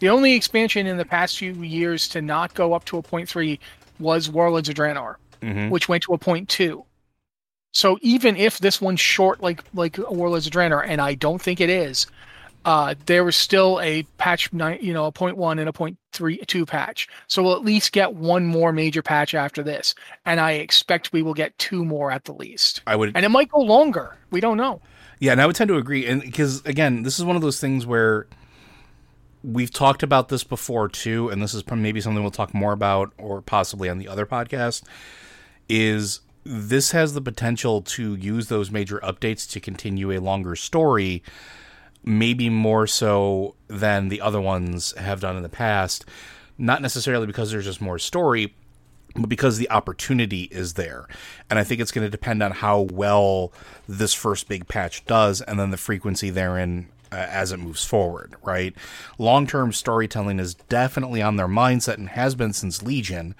[0.00, 3.28] The only expansion in the past few years to not go up to a point
[3.28, 3.58] three
[3.98, 5.70] was Warlords of Draenor, Mhm.
[5.70, 6.84] which went to a point two.
[7.72, 11.60] So even if this one's short like like Warlords of Draenor, and I don't think
[11.60, 12.06] it is,
[12.64, 15.96] uh, there was still a patch nine, you know, a point one and a point
[16.12, 17.08] three two patch.
[17.28, 21.22] So we'll at least get one more major patch after this, and I expect we
[21.22, 22.80] will get two more at the least.
[22.86, 24.16] I would And it might go longer.
[24.30, 24.80] We don't know.
[25.20, 27.60] Yeah, and I would tend to agree, and because again, this is one of those
[27.60, 28.26] things where
[29.44, 33.12] we've talked about this before too, and this is maybe something we'll talk more about,
[33.18, 34.82] or possibly on the other podcast.
[35.68, 41.22] Is this has the potential to use those major updates to continue a longer story,
[42.04, 46.04] maybe more so than the other ones have done in the past.
[46.56, 48.54] Not necessarily because there's just more story,
[49.14, 51.08] but because the opportunity is there.
[51.48, 53.52] And I think it's going to depend on how well
[53.88, 58.74] this first big patch does and then the frequency therein as it moves forward, right?
[59.18, 63.34] Long term storytelling is definitely on their mindset and has been since Legion.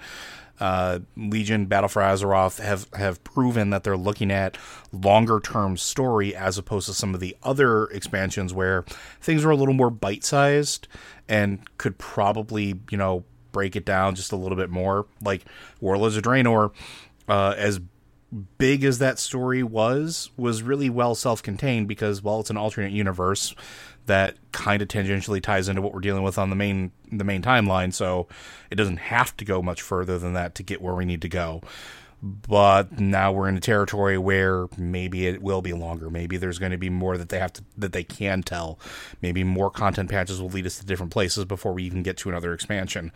[0.59, 4.57] Uh, Legion, Battle for Azeroth have, have proven that they're looking at
[4.93, 8.85] longer term story as opposed to some of the other expansions where
[9.19, 10.87] things were a little more bite sized
[11.27, 15.05] and could probably, you know, break it down just a little bit more.
[15.21, 15.43] Like
[15.81, 16.71] Warlords of Draenor,
[17.27, 17.79] uh, as
[18.57, 22.91] big as that story was, was really well self contained because, well, it's an alternate
[22.91, 23.55] universe
[24.05, 27.41] that kind of tangentially ties into what we're dealing with on the main the main
[27.41, 28.27] timeline, so
[28.69, 31.29] it doesn't have to go much further than that to get where we need to
[31.29, 31.61] go.
[32.21, 36.09] But now we're in a territory where maybe it will be longer.
[36.09, 38.79] Maybe there's going to be more that they have to that they can tell.
[39.21, 42.29] Maybe more content patches will lead us to different places before we even get to
[42.29, 43.11] another expansion.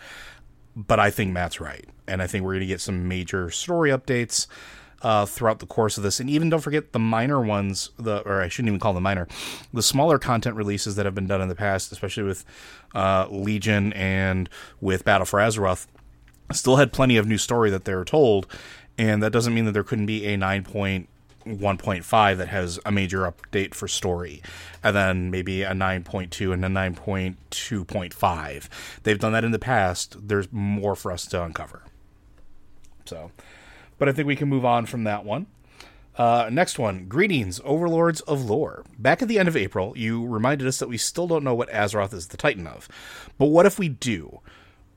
[0.76, 3.90] But I think Matt's right, and I think we're going to get some major story
[3.90, 4.48] updates
[5.02, 6.20] uh, throughout the course of this.
[6.20, 9.28] And even don't forget the minor ones, the or I shouldn't even call them minor,
[9.74, 12.46] the smaller content releases that have been done in the past, especially with
[12.96, 14.50] uh, Legion and
[14.82, 15.88] with Battle for Azeroth,
[16.52, 18.48] still had plenty of new story that they were told.
[18.98, 23.74] And that doesn't mean that there couldn't be a 9.1.5 that has a major update
[23.74, 24.44] for story,
[24.84, 28.70] and then maybe a 9.2 and a 9.2.5.
[29.04, 30.28] They've done that in the past.
[30.28, 31.84] There's more for us to uncover.
[33.06, 33.32] So,
[34.00, 35.46] but I think we can move on from that one.
[36.18, 37.06] Uh, next one.
[37.06, 38.84] Greetings, Overlords of Lore.
[38.98, 41.70] Back at the end of April, you reminded us that we still don't know what
[41.70, 42.90] Azeroth is the Titan of.
[43.38, 44.42] But what if we do?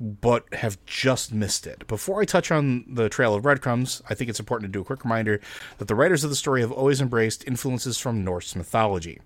[0.03, 1.87] but have just missed it.
[1.87, 4.85] Before I touch on the Trail of Breadcrumbs, I think it's important to do a
[4.85, 5.41] quick reminder
[5.79, 9.21] that the writers of the story have always embraced influences from Norse mythology.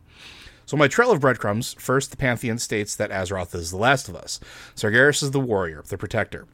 [0.66, 4.16] So, my trail of breadcrumbs first, the Pantheon states that Azeroth is the last of
[4.16, 4.40] us.
[4.74, 6.46] Sargeras is the warrior, the protector.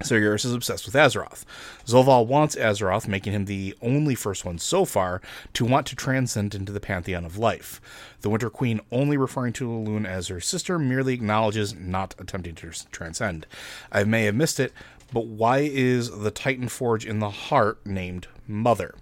[0.00, 1.44] Sargeras is obsessed with Azeroth.
[1.86, 5.22] Zovaal wants Azeroth, making him the only first one so far
[5.54, 7.80] to want to transcend into the pantheon of life.
[8.20, 12.70] The Winter Queen, only referring to Elune as her sister, merely acknowledges not attempting to
[12.90, 13.46] transcend.
[13.92, 14.72] I may have missed it,
[15.12, 18.94] but why is the Titan Forge in the heart named Mother?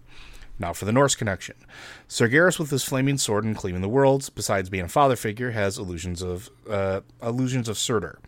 [0.59, 1.57] Now for the Norse connection.
[2.09, 5.78] Sargeras, with his flaming sword and cleaving the worlds, besides being a father figure, has
[5.78, 8.18] illusions of uh, illusions of Surtur.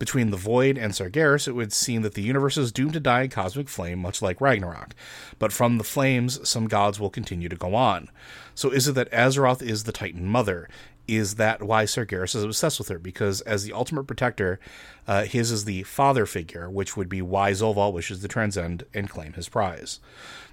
[0.00, 3.24] Between the Void and Sargeras, it would seem that the universe is doomed to die
[3.24, 4.94] in cosmic flame, much like Ragnarok.
[5.38, 8.08] But from the flames, some gods will continue to go on.
[8.54, 10.70] So is it that Azeroth is the Titan Mother?
[11.06, 12.98] Is that why Sargeras is obsessed with her?
[12.98, 14.58] Because as the ultimate protector,
[15.06, 19.10] uh, his is the father figure, which would be why Zovaal wishes to transcend and
[19.10, 20.00] claim his prize.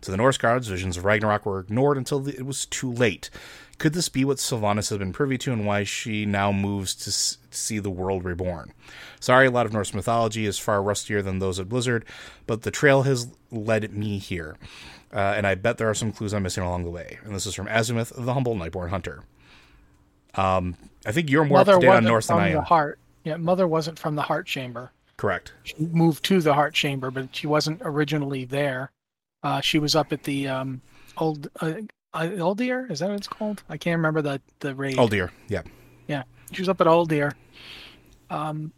[0.02, 3.30] To the Norse gods, visions of Ragnarok were ignored until it was too late.
[3.78, 7.12] Could this be what Sylvanas has been privy to and why she now moves to
[7.58, 8.74] see the world reborn?
[9.20, 12.06] Sorry, a lot of Norse mythology is far rustier than those at Blizzard,
[12.46, 14.58] but the trail has led me here.
[15.14, 17.18] Uh, and I bet there are some clues I'm missing along the way.
[17.24, 19.24] And this is from Azimuth, the humble Nightborne hunter.
[20.36, 23.00] Um, I think you're more Mother up to date on Norse than I the heart.
[23.24, 24.92] Yeah, Mother wasn't from the heart chamber.
[25.18, 25.54] Correct.
[25.64, 28.92] She moved to the heart chamber, but she wasn't originally there.
[29.44, 30.82] Uh, she was up at the um,
[31.18, 31.74] old uh,
[32.14, 32.24] uh.
[32.24, 33.64] Is that what it's called?
[33.70, 34.98] I can't remember the the raid.
[35.10, 35.32] Dear.
[35.48, 35.64] Yeah.
[36.08, 37.34] Yeah, she was up at Uldir.
[38.30, 38.72] Um,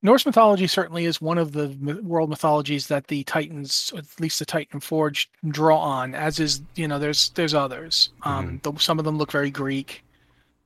[0.00, 1.68] Norse mythology certainly is one of the
[2.04, 6.14] world mythologies that the Titans, at least the Titan Forge, draw on.
[6.14, 8.10] As is, you know, there's there's others.
[8.22, 10.04] Um, the, some of them look very Greek.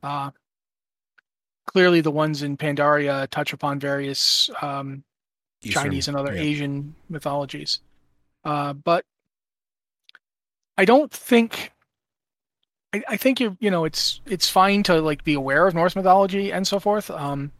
[0.03, 0.29] Uh,
[1.65, 5.03] clearly, the ones in Pandaria touch upon various um,
[5.63, 6.41] Eastern- Chinese and other yeah.
[6.41, 7.79] Asian mythologies.
[8.45, 9.03] Uh, but
[10.77, 11.72] I don't think
[12.93, 15.95] I, I think you you know it's it's fine to like be aware of Norse
[15.95, 17.09] mythology and so forth.
[17.09, 17.51] Um,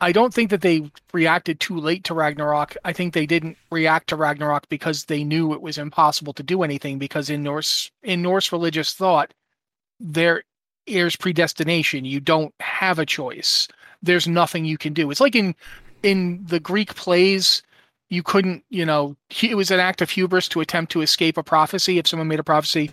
[0.00, 2.76] I don't think that they reacted too late to Ragnarok.
[2.84, 6.62] I think they didn't react to Ragnarok because they knew it was impossible to do
[6.62, 9.32] anything because in Norse in Norse religious thought
[9.98, 10.42] there
[10.86, 12.04] is predestination.
[12.04, 13.68] You don't have a choice.
[14.02, 15.10] There's nothing you can do.
[15.10, 15.54] It's like in
[16.02, 17.62] in the Greek plays
[18.12, 21.42] you couldn't, you know, it was an act of hubris to attempt to escape a
[21.42, 21.98] prophecy.
[21.98, 22.90] If someone made a prophecy,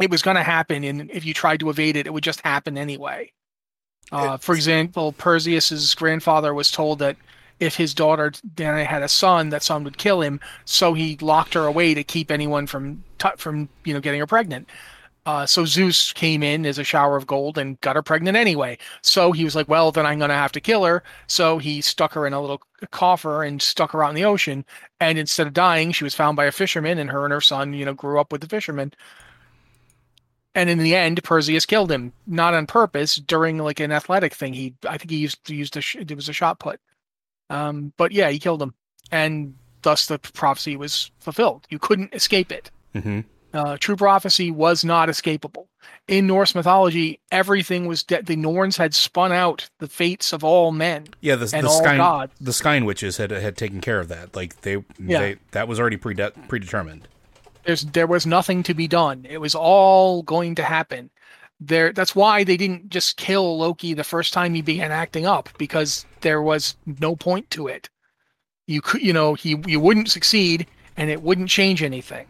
[0.00, 2.40] it was going to happen, and if you tried to evade it, it would just
[2.42, 3.32] happen anyway.
[4.10, 7.16] Uh, for example, Perseus's grandfather was told that
[7.60, 11.54] if his daughter Danae had a son, that son would kill him, so he locked
[11.54, 13.04] her away to keep anyone from
[13.36, 14.68] from you know getting her pregnant.
[15.26, 18.78] Uh, so Zeus came in as a shower of gold and got her pregnant anyway.
[19.02, 21.02] So he was like, well, then I'm going to have to kill her.
[21.26, 24.64] So he stuck her in a little coffer and stuck her out in the ocean.
[25.00, 27.74] And instead of dying, she was found by a fisherman, and her and her son,
[27.74, 28.94] you know, grew up with the fisherman.
[30.54, 34.54] And in the end, Perseus killed him, not on purpose, during like an athletic thing.
[34.54, 36.80] He, I think he used used a sh- it was a shot put.
[37.50, 38.74] Um, but yeah, he killed him,
[39.12, 41.66] and thus the prophecy was fulfilled.
[41.70, 43.20] You couldn't escape it hmm
[43.54, 45.66] uh, true prophecy was not escapable.
[46.06, 50.70] In Norse mythology, everything was de- the Norns had spun out the fates of all
[50.70, 51.06] men.
[51.22, 52.32] Yeah, the, the all Sky gods.
[52.38, 54.36] the Skyn witches had had taken care of that.
[54.36, 55.20] Like they, Yeah.
[55.20, 57.08] they that was already prede- predetermined.
[57.68, 59.26] There's there was nothing to be done.
[59.28, 61.10] It was all going to happen.
[61.60, 65.50] There that's why they didn't just kill Loki the first time he began acting up
[65.58, 67.90] because there was no point to it.
[68.66, 72.26] You could you know, he you wouldn't succeed and it wouldn't change anything.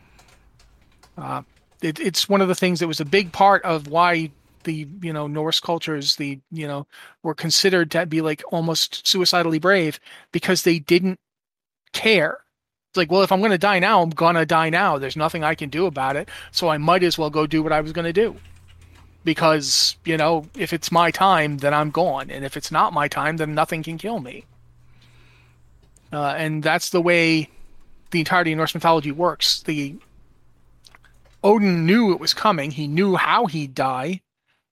[1.17, 1.43] Uh,
[1.83, 4.33] it, it's one of the things that was a big part of why
[4.65, 6.85] the you know Norse cultures the you know
[7.23, 10.01] were considered to be like almost suicidally brave
[10.33, 11.21] because they didn't
[11.93, 12.39] care.
[12.99, 14.99] Like, well, if I'm going to die now, I'm going to die now.
[14.99, 17.73] There's nothing I can do about it, so I might as well go do what
[17.73, 18.37] I was going to do.
[19.25, 23.09] Because you know, if it's my time, then I'm gone, and if it's not my
[23.09, 24.45] time, then nothing can kill me.
[26.13, 27.49] Uh, and that's the way
[28.11, 29.63] the entirety of Norse mythology works.
[29.63, 29.97] The
[31.45, 32.71] Odin knew it was coming.
[32.71, 34.23] He knew how he'd die.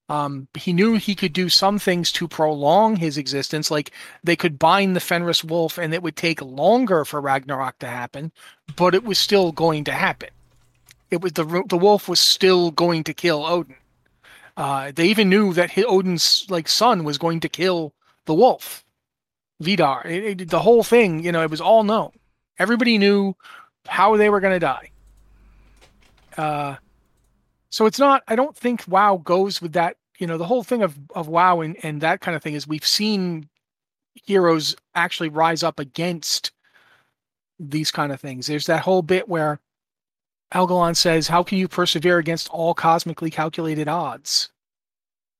[0.08, 3.90] Um, he knew he could do some things to prolong his existence, like
[4.22, 8.30] they could bind the Fenris wolf, and it would take longer for Ragnarok to happen,
[8.76, 10.30] but it was still going to happen.
[11.10, 13.76] It was the the wolf was still going to kill Odin.
[14.56, 17.92] Uh, they even knew that hi- Odin's like son was going to kill
[18.26, 18.84] the wolf,
[19.60, 20.06] Vidar.
[20.06, 22.12] It- it- the whole thing, you know, it was all known.
[22.58, 23.34] Everybody knew
[23.86, 24.90] how they were going to die.
[26.36, 26.76] Uh,
[27.70, 28.22] so it's not.
[28.28, 29.96] I don't think WoW goes with that.
[30.18, 32.66] You know, the whole thing of of WoW and and that kind of thing is
[32.66, 33.48] we've seen
[34.24, 36.52] heroes actually rise up against
[37.58, 38.46] these kind of things.
[38.46, 39.60] There's that whole bit where
[40.52, 44.50] Helgelon says, How can you persevere against all cosmically calculated odds?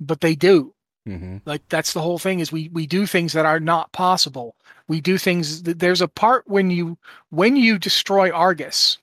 [0.01, 0.75] But they do.
[1.09, 1.39] Mm-hmm.
[1.45, 4.57] Like that's the whole thing is we we do things that are not possible.
[4.89, 6.99] We do things there's a part when you
[7.31, 8.99] when you destroy Argus.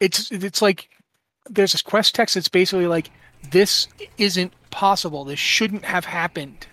[0.00, 0.90] It's it's like
[1.48, 3.10] there's this quest text that's basically like
[3.50, 3.88] this
[4.18, 5.24] isn't possible.
[5.24, 6.66] This shouldn't have happened.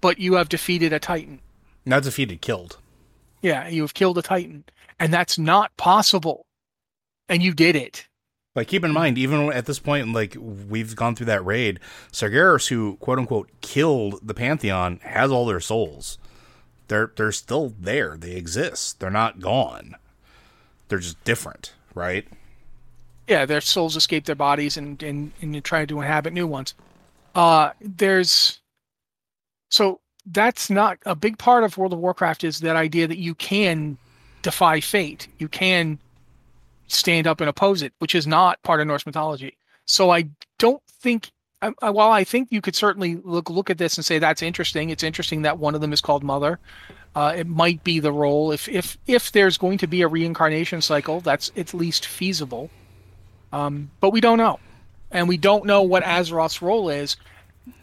[0.00, 1.40] But you have defeated a Titan.
[1.84, 2.78] Not defeated, killed.
[3.42, 4.64] Yeah, you have killed a Titan.
[5.00, 6.46] And that's not possible.
[7.28, 8.06] And you did it.
[8.54, 11.78] Like, keep in mind, even at this point, like we've gone through that raid,
[12.10, 16.18] Sargeras, who quote unquote killed the Pantheon, has all their souls.
[16.88, 18.16] They're they're still there.
[18.16, 18.98] They exist.
[18.98, 19.94] They're not gone.
[20.88, 22.26] They're just different, right?
[23.28, 26.74] Yeah, their souls escape their bodies and and and try to inhabit new ones.
[27.34, 28.60] Uh, there's
[29.70, 33.34] so that's not a big part of World of Warcraft is that idea that you
[33.34, 33.98] can
[34.42, 35.28] defy fate.
[35.38, 35.98] You can
[36.86, 39.56] stand up and oppose it, which is not part of Norse mythology.
[39.84, 41.30] So I don't think.
[41.60, 44.42] I, I, while I think you could certainly look look at this and say that's
[44.42, 44.90] interesting.
[44.90, 46.58] It's interesting that one of them is called Mother.
[47.14, 50.80] Uh, it might be the role if if if there's going to be a reincarnation
[50.80, 52.70] cycle, that's at least feasible.
[53.52, 54.58] Um, but we don't know,
[55.10, 57.16] and we don't know what Azeroth's role is.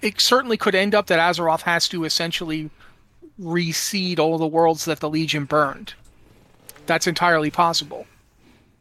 [0.01, 2.69] It certainly could end up that Azeroth has to essentially
[3.39, 5.93] reseed all the worlds that the Legion burned.
[6.85, 8.05] That's entirely possible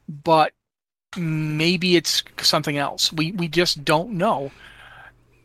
[0.09, 0.53] but
[1.17, 3.13] maybe it's something else.
[3.13, 4.51] We we just don't know.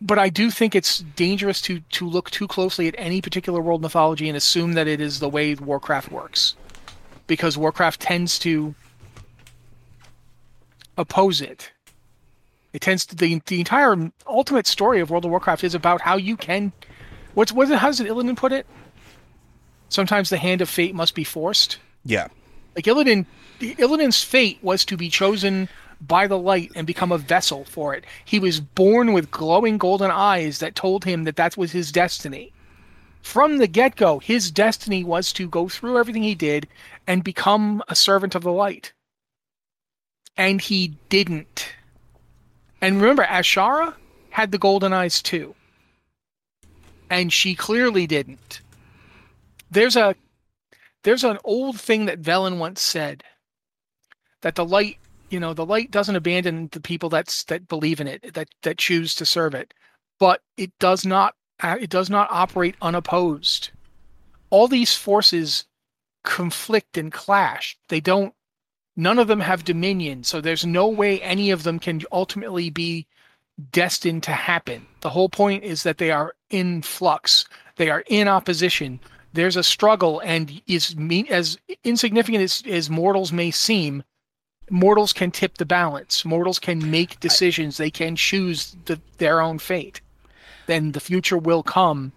[0.02, 3.82] But I do think it's dangerous to to look too closely at any particular world
[3.82, 6.56] mythology and assume that it is the way Warcraft works,
[7.28, 8.76] because Warcraft tends to
[11.00, 11.72] oppose it.
[12.74, 16.18] It tends to the the entire ultimate story of World of Warcraft is about how
[16.18, 16.72] you can.
[17.34, 17.70] What's what?
[17.70, 18.68] How does Illidan put it?
[19.88, 21.78] Sometimes the hand of fate must be forced.
[22.06, 22.28] Yeah.
[22.76, 23.26] Like Illidan
[23.60, 25.68] Illidan's fate was to be chosen
[26.02, 28.06] by the light and become a vessel for it.
[28.24, 32.54] He was born with glowing golden eyes that told him that that was his destiny.
[33.22, 36.68] From the get go, his destiny was to go through everything he did
[37.06, 38.94] and become a servant of the light.
[40.40, 41.74] And he didn't.
[42.82, 43.94] And remember, Azshara
[44.30, 45.54] had the golden eyes too.
[47.10, 48.62] And she clearly didn't.
[49.70, 50.16] There's a
[51.04, 53.24] there's an old thing that Velen once said
[54.42, 54.98] that the light
[55.30, 58.78] you know the light doesn't abandon the people that's that believe in it that that
[58.78, 59.74] choose to serve it
[60.20, 63.70] but it does not uh, it does not operate unopposed
[64.50, 65.66] all these forces
[66.24, 68.34] conflict and clash they don't
[69.00, 73.08] none of them have dominion so there's no way any of them can ultimately be
[73.72, 77.46] destined to happen the whole point is that they are in flux
[77.78, 79.00] they are in opposition
[79.34, 80.96] there's a struggle and is
[81.30, 84.04] as insignificant as, as mortals may seem
[84.72, 86.24] mortals can tip the balance.
[86.26, 87.78] Mortals can make decisions.
[87.78, 90.02] They can choose the, their own fate.
[90.68, 92.12] Then the future will come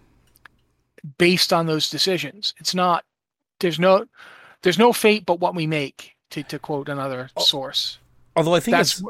[1.17, 2.53] based on those decisions.
[2.59, 3.03] It's not
[3.59, 4.05] there's no
[4.61, 7.99] there's no fate but what we make to, to quote another oh, source.
[8.35, 9.01] Although I think that's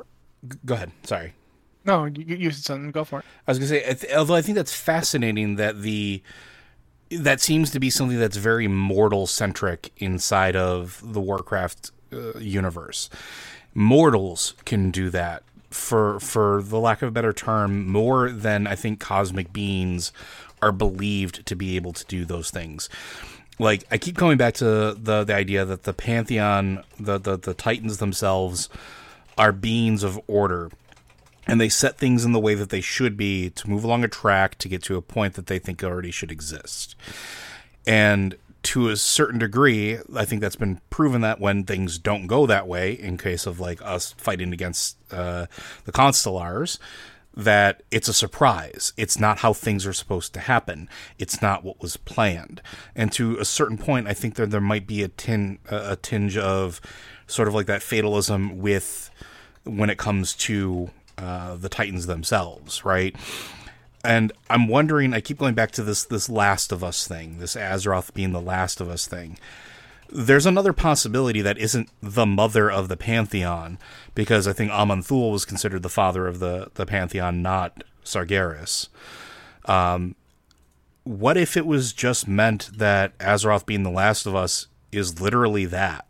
[0.65, 0.91] go ahead.
[1.03, 1.34] Sorry.
[1.86, 2.91] No, you, you said something.
[2.91, 3.26] Go for it.
[3.47, 6.21] I was gonna say, although I think that's fascinating that the
[7.09, 13.09] that seems to be something that's very mortal centric inside of the Warcraft uh, universe.
[13.74, 18.76] Mortals can do that for for the lack of a better term more than I
[18.76, 20.11] think cosmic beings
[20.61, 22.89] are believed to be able to do those things.
[23.60, 27.54] Like I keep coming back to the the idea that the pantheon, the the, the
[27.54, 28.70] titans themselves
[29.38, 30.70] are beings of order
[31.47, 34.08] and they set things in the way that they should be to move along a
[34.08, 36.95] track to get to a point that they think already should exist.
[37.86, 42.45] And to a certain degree, I think that's been proven that when things don't go
[42.45, 45.47] that way, in case of like us fighting against uh,
[45.84, 46.80] the Constellars,
[47.36, 48.93] that it's a surprise.
[48.97, 50.88] It's not how things are supposed to happen.
[51.17, 52.61] It's not what was planned.
[52.95, 56.38] And to a certain point, I think that there might be a tin a tinge
[56.38, 56.79] of
[57.27, 59.09] sort of like that fatalism with
[59.63, 63.15] when it comes to uh, the Titans themselves, right?
[64.03, 67.55] And I'm wondering, I keep going back to this this Last of Us thing, this
[67.55, 69.38] Azeroth being the Last of Us thing.
[70.16, 73.80] There's another possibility that isn't the mother of the Pantheon,
[74.14, 78.89] because I think Aman'Thul was considered the father of the, the Pantheon, not Sargeras.
[79.66, 80.16] Um,
[81.03, 85.66] what if it was just meant that Azeroth being the Last of Us is literally
[85.66, 86.05] that?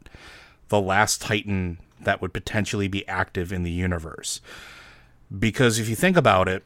[0.68, 4.42] The last Titan that would potentially be active in the universe.
[5.38, 6.64] Because if you think about it,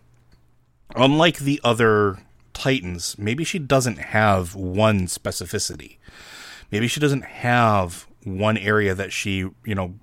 [0.96, 2.18] unlike the other
[2.54, 5.98] Titans, maybe she doesn't have one specificity.
[6.72, 9.96] Maybe she doesn't have one area that she, you know,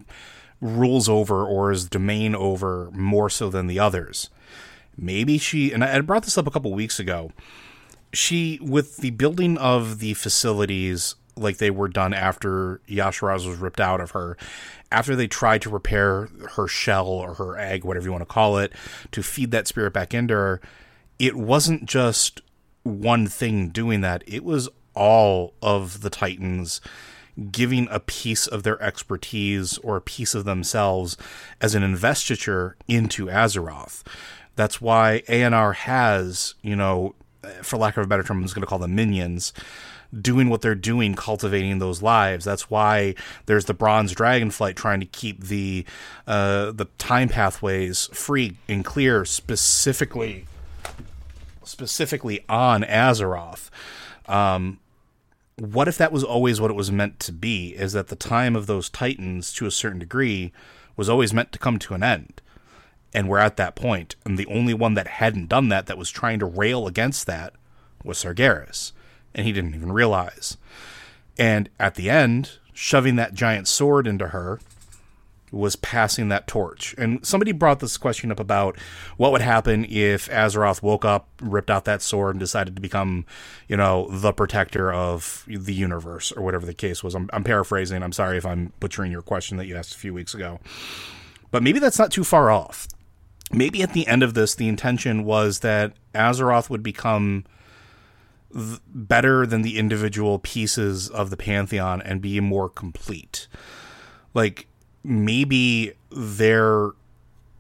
[0.61, 4.31] rules over or is domain over more so than the others.
[4.97, 7.33] Maybe she, and I brought this up a couple weeks ago.
[8.12, 13.81] She, with the building of the facilities like they were done after Y'Shaarj was ripped
[13.81, 14.37] out of her,
[14.93, 18.59] after they tried to repair her shell or her egg, whatever you want to call
[18.59, 18.73] it,
[19.11, 20.61] to feed that spirit back into her,
[21.19, 22.41] it wasn't just
[22.85, 24.23] one thing doing that.
[24.27, 26.80] It was all of the Titans
[27.51, 31.16] giving a piece of their expertise or a piece of themselves
[31.61, 34.03] as an investiture into Azeroth.
[34.57, 37.14] That's why ANR has, you know,
[37.62, 39.53] for lack of a better term, I'm just going to call them minions,
[40.18, 42.45] doing what they're doing, cultivating those lives.
[42.45, 43.16] That's why
[43.47, 45.84] there's the Bronze Dragonflight trying to keep the
[46.26, 50.47] uh, the time pathways free and clear, specifically
[51.64, 53.70] specifically on Azeroth.
[54.26, 54.78] Um,
[55.57, 57.70] what if that was always what it was meant to be?
[57.70, 60.52] Is that the time of those titans, to a certain degree,
[60.96, 62.40] was always meant to come to an end?
[63.12, 66.11] And we're at that point, and the only one that hadn't done that, that was
[66.11, 67.55] trying to rail against that,
[68.02, 68.92] was Sargeras,
[69.34, 70.57] and he didn't even realize.
[71.38, 74.61] And at the end, shoving that giant sword into her,
[75.55, 76.94] was passing that torch.
[76.98, 78.78] And somebody brought this question up about
[79.16, 83.24] what would happen if Azeroth woke up, ripped out that sword, and decided to become,
[83.68, 87.14] you know, the protector of the universe or whatever the case was.
[87.14, 88.02] I'm, I'm paraphrasing.
[88.02, 90.61] I'm sorry if I'm butchering your question that you asked a few weeks ago.
[91.50, 92.88] But maybe that's not too far off.
[93.52, 97.44] Maybe at the end of this, the intention was that Azeroth would become
[98.88, 103.46] better than the individual pieces of the Pantheon and be more complete.
[104.32, 104.66] Like,
[105.05, 106.90] maybe their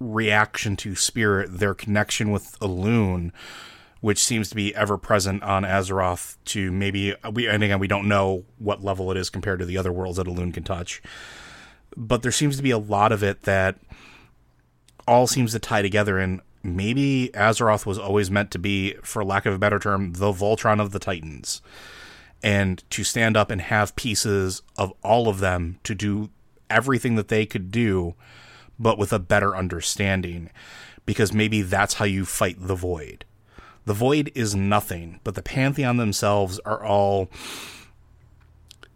[0.00, 3.30] reaction to spirit, their connection with Elune,
[4.00, 8.08] which seems to be ever present on Azeroth, to maybe we and again we don't
[8.08, 11.02] know what level it is compared to the other worlds that Elune can touch,
[11.96, 13.76] but there seems to be a lot of it that
[15.06, 19.46] all seems to tie together and maybe Azeroth was always meant to be, for lack
[19.46, 21.60] of a better term, the Voltron of the Titans.
[22.42, 26.30] And to stand up and have pieces of all of them to do
[26.70, 28.14] everything that they could do,
[28.78, 30.50] but with a better understanding.
[31.06, 33.24] Because maybe that's how you fight the void.
[33.84, 37.28] The void is nothing, but the Pantheon themselves are all.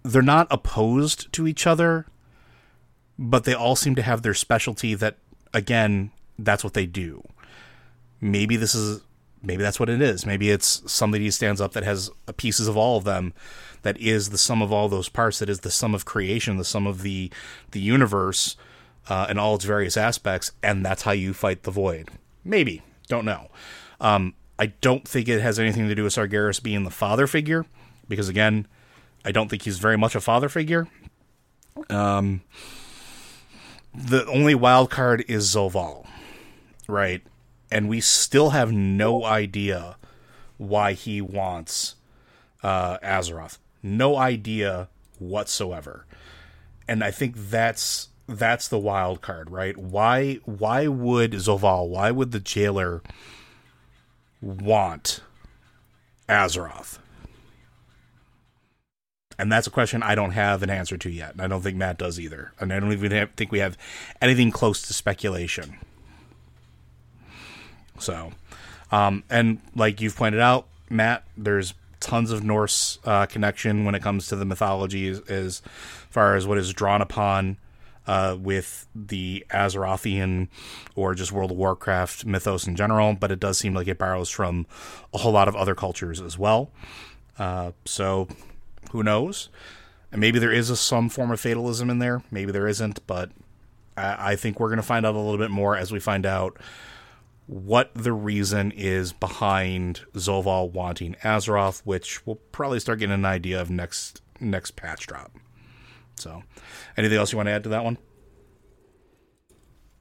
[0.03, 2.07] They're not opposed to each other,
[3.19, 5.19] but they all seem to have their specialty that,
[5.53, 7.23] again, that's what they do.
[8.21, 9.03] Maybe this is.
[9.43, 10.27] Maybe that's what it is.
[10.27, 13.35] Maybe it's somebody who stands up that has pieces of all of them
[13.83, 16.64] that is the sum of all those parts, that is the sum of creation, the
[16.64, 17.31] sum of the
[17.70, 18.57] the universe
[19.09, 22.09] uh, and all its various aspects, and that's how you fight the void.
[22.45, 23.49] Maybe, don't know.
[24.01, 27.64] Um, I don't think it has anything to do with Sargeras being the father figure,
[28.09, 28.66] because again,
[29.24, 30.89] I don't think he's very much a father figure.
[31.91, 32.43] Um,
[33.95, 36.07] the only wild card is Zovaal,
[36.89, 37.22] right?
[37.70, 39.97] And we still have no idea
[40.57, 41.95] why he wants
[42.62, 46.07] uh, Azeroth no idea whatsoever.
[46.87, 49.76] And I think that's that's the wild card, right?
[49.76, 53.03] Why why would Zovaal, why would the jailer
[54.41, 55.20] want
[56.29, 56.99] Azeroth?
[59.39, 61.33] And that's a question I don't have an answer to yet.
[61.33, 62.53] And I don't think Matt does either.
[62.59, 63.79] And I don't even have, think we have
[64.20, 65.76] anything close to speculation.
[68.01, 68.33] So,
[68.91, 74.03] um, and like you've pointed out, Matt, there's tons of Norse uh, connection when it
[74.03, 75.62] comes to the mythology as, as
[76.11, 77.57] far as what is drawn upon
[78.07, 80.49] uh, with the Azerothian
[80.96, 84.30] or just World of Warcraft mythos in general, but it does seem like it borrows
[84.30, 84.66] from
[85.12, 86.70] a whole lot of other cultures as well.
[87.38, 88.26] Uh, so
[88.92, 89.51] who knows?
[90.11, 92.22] And maybe there is a, some form of fatalism in there.
[92.30, 93.30] Maybe there isn't, but
[93.96, 96.24] I, I think we're going to find out a little bit more as we find
[96.24, 96.59] out
[97.49, 103.61] what the reason is behind Zovaal wanting Azeroth, which we'll probably start getting an idea
[103.61, 105.32] of next next patch drop.
[106.16, 106.42] So,
[106.96, 107.96] anything else you want to add to that one?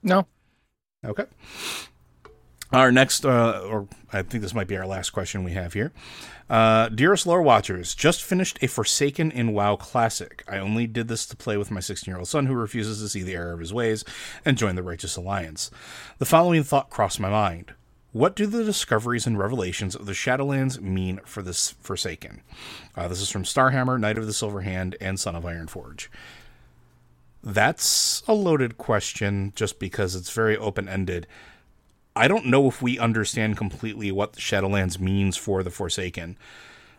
[0.03, 0.27] No.
[1.05, 1.25] Okay.
[2.73, 5.93] Our next, uh, or I think this might be our last question we have here.
[6.49, 10.43] Uh, dearest lore watchers, just finished a Forsaken in WoW Classic.
[10.47, 13.09] I only did this to play with my 16 year old son who refuses to
[13.09, 14.05] see the error of his ways
[14.45, 15.69] and join the Righteous Alliance.
[16.19, 17.73] The following thought crossed my mind.
[18.13, 22.41] What do the discoveries and revelations of the Shadowlands mean for this Forsaken?
[22.95, 26.07] Uh, this is from Starhammer, Knight of the Silver Hand, and Son of Ironforge.
[27.43, 31.27] That's a loaded question just because it's very open ended.
[32.17, 36.37] I don't know if we understand completely what the Shadowlands means for the Forsaken.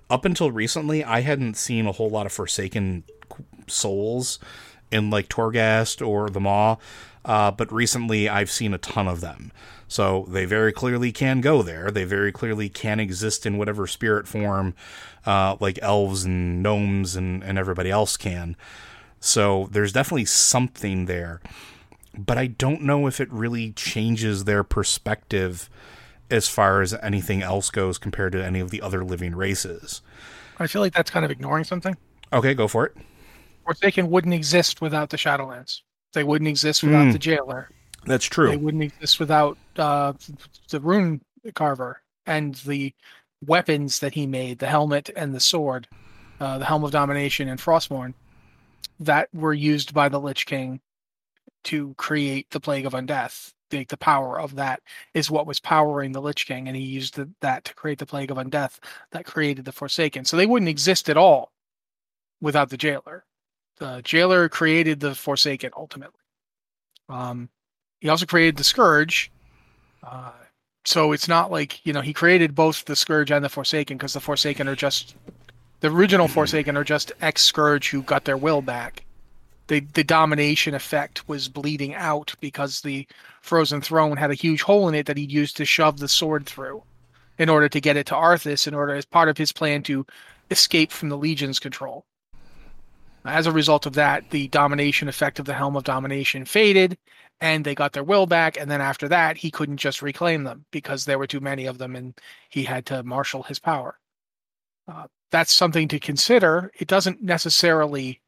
[0.09, 3.05] Up until recently, I hadn't seen a whole lot of Forsaken
[3.67, 4.39] souls
[4.91, 6.77] in like Torghast or the Maw,
[7.25, 9.53] uh, but recently I've seen a ton of them.
[9.87, 11.91] So they very clearly can go there.
[11.91, 14.75] They very clearly can exist in whatever spirit form,
[15.27, 18.57] uh, like elves and gnomes and, and everybody else can.
[19.21, 21.41] So there's definitely something there.
[22.19, 25.71] But I don't know if it really changes their perspective
[26.31, 30.03] as far as anything else goes compared to any of the other living races.
[30.59, 31.97] I feel like that's kind of ignoring something.
[32.33, 32.97] Okay, go for it.
[33.65, 35.83] Forsaken wouldn't exist without the Shadowlands.
[36.13, 37.13] They wouldn't exist without Mm.
[37.13, 37.71] the Jailer.
[38.05, 38.49] That's true.
[38.49, 40.15] They wouldn't exist without uh,
[40.71, 41.21] the Rune
[41.55, 42.93] Carver and the
[43.47, 45.87] weapons that he made, the helmet and the sword,
[46.41, 48.15] uh, the Helm of Domination and Frostmourne,
[48.99, 50.81] that were used by the Lich King
[51.69, 53.53] to create the Plague of Undeath.
[53.71, 54.81] The, the power of that
[55.13, 58.07] is what was powering the Lich King, and he used the, that to create the
[58.07, 58.79] Plague of Undeath
[59.11, 60.25] that created the Forsaken.
[60.25, 61.53] So they wouldn't exist at all
[62.41, 63.25] without the Jailer.
[63.79, 66.21] The Jailer created the Forsaken ultimately.
[67.11, 67.51] Um,
[68.01, 69.31] he also created the Scourge.
[70.03, 70.33] Uh,
[70.87, 74.15] so it's not like, you know, he created both the Scourge and the Forsaken because
[74.15, 75.15] the Forsaken are just,
[75.81, 79.05] the original Forsaken are just ex Scourge who got their will back.
[79.69, 83.07] The, the domination effect was bleeding out because the
[83.43, 86.47] Frozen Throne had a huge hole in it that he'd used to shove the sword
[86.47, 86.83] through
[87.39, 90.07] in order to get it to Arthas in order as part of his plan to
[90.51, 92.05] escape from the Legion's control.
[93.25, 96.97] As a result of that, the domination effect of the Helm of Domination faded,
[97.41, 98.59] and they got their will back.
[98.59, 101.79] And then after that, he couldn't just reclaim them because there were too many of
[101.79, 103.99] them, and he had to marshal his power.
[104.87, 106.73] Uh, that's something to consider.
[106.79, 108.23] It doesn't necessarily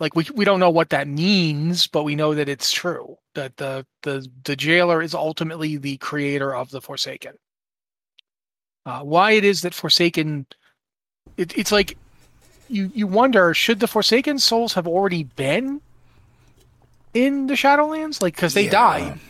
[0.00, 3.56] like we we don't know what that means, but we know that it's true that
[3.56, 7.34] the the the jailer is ultimately the creator of the Forsaken.
[8.86, 10.46] Uh, why it is that Forsaken,
[11.36, 11.96] it, it's like
[12.68, 15.80] you you wonder should the Forsaken souls have already been
[17.14, 18.70] in the Shadowlands, like because they Yeah.
[18.70, 19.20] died.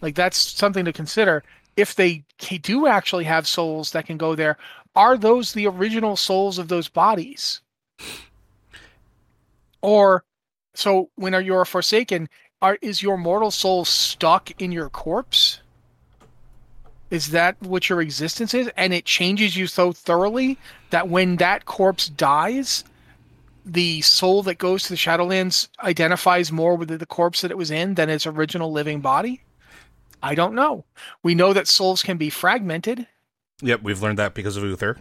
[0.00, 1.44] Like that's something to consider.
[1.76, 2.24] If they
[2.60, 4.58] do actually have souls that can go there,
[4.94, 7.60] are those the original souls of those bodies?
[9.82, 10.24] Or
[10.74, 12.28] so when are you're forsaken,
[12.60, 15.60] are is your mortal soul stuck in your corpse?
[17.10, 18.70] Is that what your existence is?
[18.76, 20.56] And it changes you so thoroughly
[20.90, 22.84] that when that corpse dies,
[23.66, 27.70] the soul that goes to the Shadowlands identifies more with the corpse that it was
[27.70, 29.42] in than its original living body?
[30.22, 30.84] I don't know.
[31.22, 33.06] We know that souls can be fragmented,
[33.62, 34.98] Yep, we've learned that because of Uther.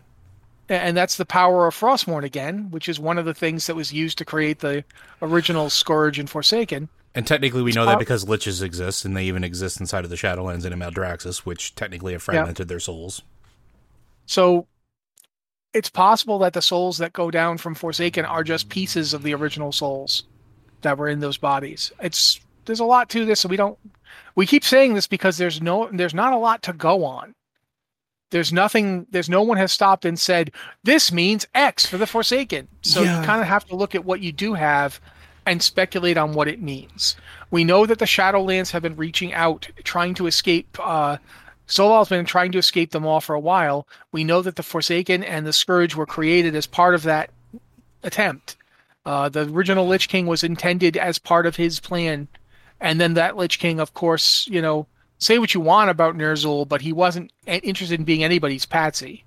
[0.71, 3.91] And that's the power of Frostmourne again, which is one of the things that was
[3.91, 4.83] used to create the
[5.21, 6.89] original Scourge and Forsaken.
[7.13, 10.09] And technically, we know that Uh, because liches exist, and they even exist inside of
[10.09, 13.21] the Shadowlands and in Maldraxxus, which technically have fragmented their souls.
[14.25, 14.67] So
[15.73, 19.33] it's possible that the souls that go down from Forsaken are just pieces of the
[19.33, 20.23] original souls
[20.81, 21.91] that were in those bodies.
[22.01, 23.77] It's there's a lot to this, and we don't
[24.35, 27.33] we keep saying this because there's no there's not a lot to go on.
[28.31, 30.51] There's nothing there's no one has stopped and said
[30.83, 32.67] this means X for the Forsaken.
[32.81, 33.19] So Yeah.
[33.19, 34.99] you kind of have to look at what you do have
[35.45, 37.15] and speculate on what it means.
[37.51, 41.17] We know that the Shadowlands have been reaching out, trying to escape uh
[41.67, 43.87] Zovaal's been trying to escape them all for a while.
[44.11, 47.29] We know that the Forsaken and the Scourge were created as part of that
[48.03, 48.57] attempt.
[49.05, 52.27] Uh, the original Lich King was intended as part of his plan,
[52.79, 54.85] and then that Lich King, of course, you know,
[55.21, 59.23] say what you want about Ner'zhul, but he wasn't interested in being anybody's patsy.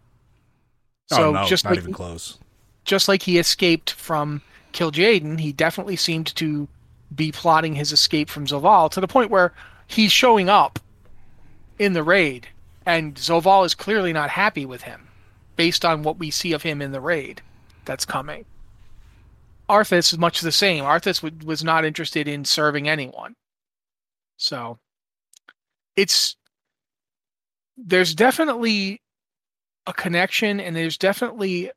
[1.10, 2.38] Oh, so oh no, just not like even close.
[2.84, 4.42] just like he escaped from
[4.72, 6.68] Kil'jaeden, he definitely seemed to
[7.14, 9.54] be plotting his escape from Zovaal to the point where
[9.86, 10.78] he's showing up
[11.78, 12.48] in the raid,
[12.84, 15.08] and Zovaal is clearly not happy with him,
[15.56, 17.40] based on what we see of him in the raid
[17.84, 18.44] that's coming.
[19.68, 20.84] Arthas is much the same.
[20.84, 23.34] Arthas w- was not interested in serving anyone.
[24.36, 24.78] So
[25.96, 26.36] it's
[27.76, 29.00] there's definitely
[29.86, 31.70] a connection and there's definitely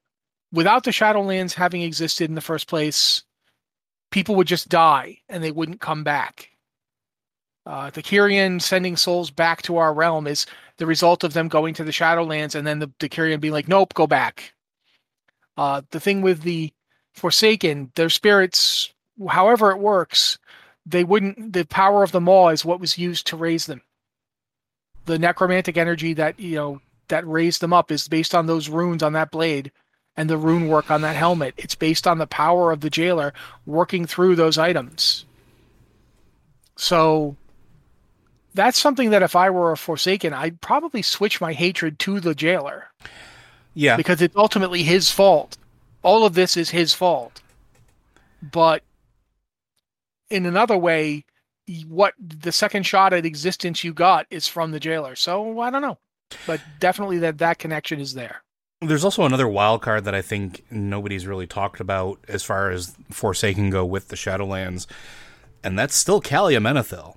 [0.51, 3.23] without the Shadowlands having existed in the first place,
[4.11, 6.49] people would just die and they wouldn't come back.
[7.65, 10.45] Uh, the Kyrian sending souls back to our realm is
[10.77, 13.67] the result of them going to the Shadowlands and then the, the Kyrian being like,
[13.67, 14.53] nope, go back.
[15.57, 16.71] Uh, the thing with the
[17.13, 18.93] Forsaken, their spirits,
[19.27, 20.37] however it works,
[20.85, 23.81] they wouldn't, the power of the Maw is what was used to raise them.
[25.07, 29.01] The necromantic energy that, you know, that raised them up is based on those runes
[29.01, 29.71] on that blade
[30.17, 31.53] and the rune work on that helmet.
[31.57, 33.33] It's based on the power of the jailer
[33.65, 35.25] working through those items.
[36.75, 37.37] So
[38.53, 42.35] that's something that if I were a Forsaken, I'd probably switch my hatred to the
[42.35, 42.89] jailer.
[43.73, 43.95] Yeah.
[43.95, 45.57] Because it's ultimately his fault.
[46.03, 47.41] All of this is his fault.
[48.41, 48.83] But
[50.29, 51.23] in another way,
[51.87, 55.15] what the second shot at existence you got is from the jailer.
[55.15, 55.97] So I don't know.
[56.45, 58.43] But definitely that that connection is there.
[58.81, 62.95] There's also another wild card that I think nobody's really talked about as far as
[63.11, 64.85] Forsaken go with the Shadowlands,
[65.63, 67.15] and that's still Calia Menethil.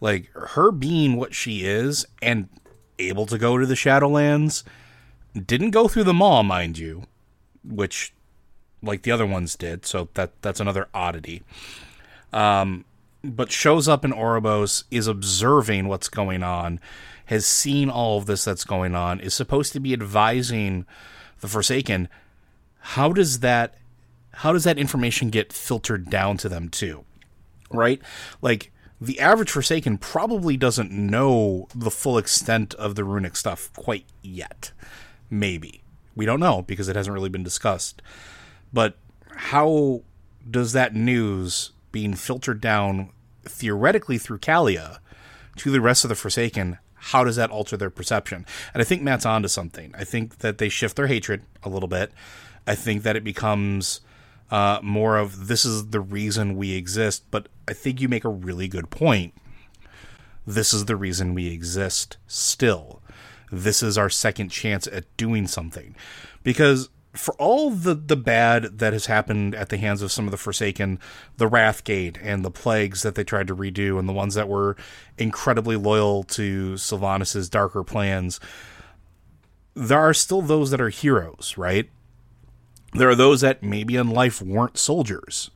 [0.00, 2.48] Like her being what she is and
[2.98, 4.62] able to go to the Shadowlands
[5.34, 7.02] didn't go through the maw, mind you,
[7.62, 8.14] which
[8.82, 9.84] like the other ones did.
[9.84, 11.42] So that that's another oddity.
[12.32, 12.84] Um,
[13.32, 16.80] but shows up in Oribos, is observing what's going on,
[17.26, 20.86] has seen all of this that's going on, is supposed to be advising
[21.40, 22.08] the Forsaken.
[22.78, 23.74] How does that
[24.40, 27.04] how does that information get filtered down to them too?
[27.70, 28.02] Right?
[28.42, 28.70] Like
[29.00, 34.72] the average Forsaken probably doesn't know the full extent of the runic stuff quite yet.
[35.30, 35.82] Maybe.
[36.14, 38.02] We don't know because it hasn't really been discussed.
[38.72, 38.96] But
[39.30, 40.02] how
[40.50, 43.10] does that news being filtered down
[43.46, 44.98] theoretically through Calia
[45.56, 48.44] to the rest of the Forsaken, how does that alter their perception?
[48.74, 49.94] And I think Matt's onto something.
[49.96, 52.12] I think that they shift their hatred a little bit.
[52.66, 54.00] I think that it becomes
[54.50, 57.24] uh, more of this is the reason we exist.
[57.30, 59.34] But I think you make a really good point.
[60.46, 63.02] This is the reason we exist still.
[63.52, 65.94] This is our second chance at doing something.
[66.42, 70.30] Because for all the the bad that has happened at the hands of some of
[70.30, 70.98] the Forsaken,
[71.36, 74.76] the Wrathgate and the plagues that they tried to redo, and the ones that were
[75.18, 78.38] incredibly loyal to Sylvanas' darker plans,
[79.74, 81.90] there are still those that are heroes, right?
[82.92, 85.50] There are those that maybe in life weren't soldiers.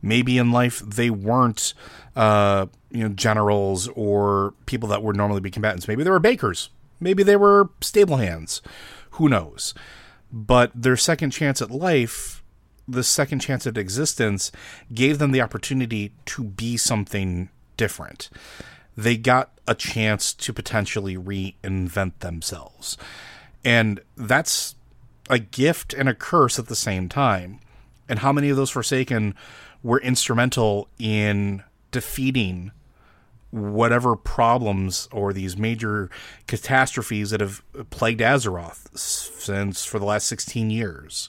[0.00, 1.74] Maybe in life they weren't,
[2.16, 5.86] uh, you know, generals or people that would normally be combatants.
[5.86, 6.70] Maybe they were bakers.
[6.98, 8.62] Maybe they were stable hands.
[9.12, 9.74] Who knows?
[10.32, 12.42] But their second chance at life,
[12.88, 14.50] the second chance at existence,
[14.92, 18.30] gave them the opportunity to be something different.
[18.96, 22.96] They got a chance to potentially reinvent themselves.
[23.64, 24.74] And that's
[25.30, 27.60] a gift and a curse at the same time.
[28.08, 29.34] And how many of those Forsaken
[29.82, 32.72] were instrumental in defeating
[33.52, 36.10] whatever problems or these major
[36.46, 41.28] catastrophes that have plagued Azeroth since for the last 16 years.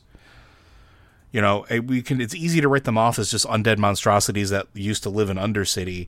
[1.32, 4.68] You know, we can it's easy to write them off as just undead monstrosities that
[4.74, 6.08] used to live in Undercity,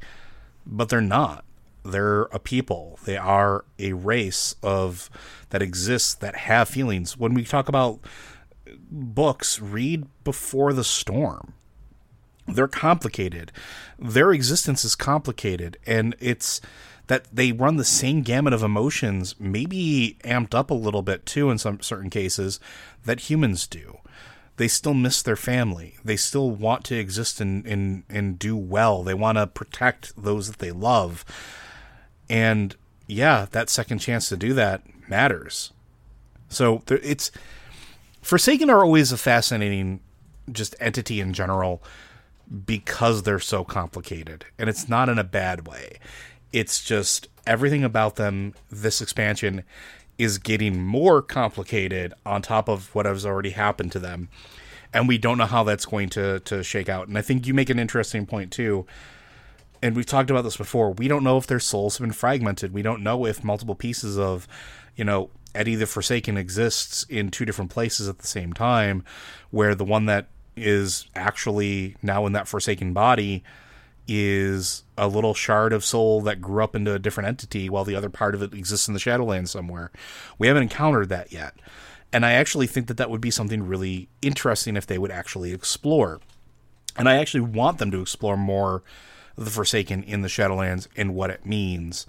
[0.66, 1.44] but they're not.
[1.84, 2.98] They're a people.
[3.06, 5.10] They are a race of
[5.50, 7.18] that exists that have feelings.
[7.18, 8.00] When we talk about
[8.90, 11.54] books, read Before the Storm
[12.48, 13.52] they're complicated.
[13.98, 16.62] Their existence is complicated, and it's
[17.08, 21.50] that they run the same gamut of emotions, maybe amped up a little bit too
[21.50, 22.60] in some certain cases,
[23.06, 24.00] that humans do.
[24.58, 25.98] They still miss their family.
[26.04, 29.04] They still want to exist and, and, and do well.
[29.04, 31.26] They want to protect those that they love.
[32.30, 32.76] And
[33.06, 35.74] yeah, that second chance to do that matters.
[36.50, 37.32] So it's
[38.22, 40.00] Forsaken are always a fascinating
[40.52, 41.84] just entity in general
[42.66, 44.46] because they're so complicated.
[44.58, 46.00] And it's not in a bad way.
[46.52, 49.64] It's just everything about them, this expansion,
[50.18, 54.30] is getting more complicated on top of what has already happened to them.
[54.94, 57.08] And we don't know how that's going to, to shake out.
[57.08, 58.86] And I think you make an interesting point too.
[59.82, 60.92] And we've talked about this before.
[60.92, 62.74] We don't know if their souls have been fragmented.
[62.74, 64.48] We don't know if multiple pieces of,
[64.96, 69.04] you know, Eddie the Forsaken exists in two different places at the same time,
[69.52, 73.44] where the one that is actually now in that forsaken body
[74.08, 77.96] is a little shard of soul that grew up into a different entity while the
[77.96, 79.92] other part of it exists in the Shadowlands somewhere.
[80.38, 81.56] We haven't encountered that yet.
[82.14, 85.52] And I actually think that that would be something really interesting if they would actually
[85.54, 86.22] explore.
[86.96, 88.84] And I actually want them to explore more
[89.36, 92.06] the Forsaken in the Shadowlands and what it means.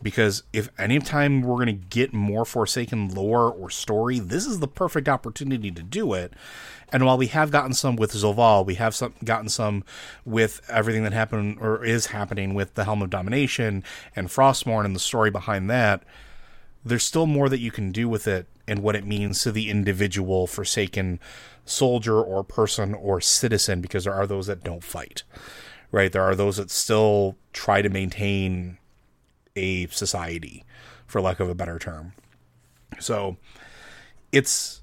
[0.00, 4.68] Because if anytime we're going to get more Forsaken lore or story, this is the
[4.68, 6.34] perfect opportunity to do it.
[6.92, 9.82] And while we have gotten some with Zovaal, we have some gotten some
[10.26, 13.82] with everything that happened or is happening with the Helm of Domination
[14.14, 16.02] and Frostmourne and the story behind that.
[16.84, 19.70] There's still more that you can do with it and what it means to the
[19.70, 21.18] individual Forsaken
[21.64, 25.22] soldier or person or citizen, because there are those that don't fight,
[25.90, 26.12] right?
[26.12, 28.78] There are those that still try to maintain
[29.56, 30.64] a society,
[31.06, 32.12] for lack of a better term.
[32.98, 33.36] So
[34.30, 34.81] it's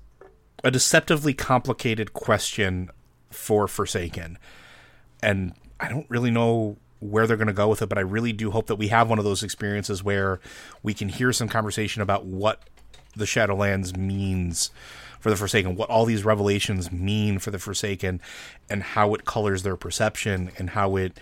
[0.63, 2.89] a deceptively complicated question
[3.29, 4.37] for Forsaken.
[5.21, 8.33] And I don't really know where they're going to go with it, but I really
[8.33, 10.39] do hope that we have one of those experiences where
[10.83, 12.63] we can hear some conversation about what
[13.15, 14.71] the Shadowlands means
[15.19, 18.21] for the Forsaken, what all these revelations mean for the Forsaken,
[18.69, 21.19] and how it colors their perception and how it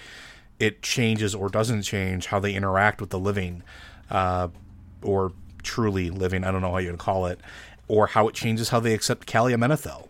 [0.60, 3.62] it changes or doesn't change how they interact with the living,
[4.10, 4.48] uh,
[5.04, 5.32] or
[5.62, 6.44] truly living.
[6.44, 7.40] I don't know how you would call it,
[7.88, 10.10] or how it changes how they accept Calia Menethil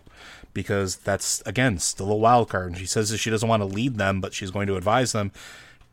[0.53, 2.69] because that's again still a wild card.
[2.69, 5.11] And she says that she doesn't want to lead them, but she's going to advise
[5.11, 5.31] them.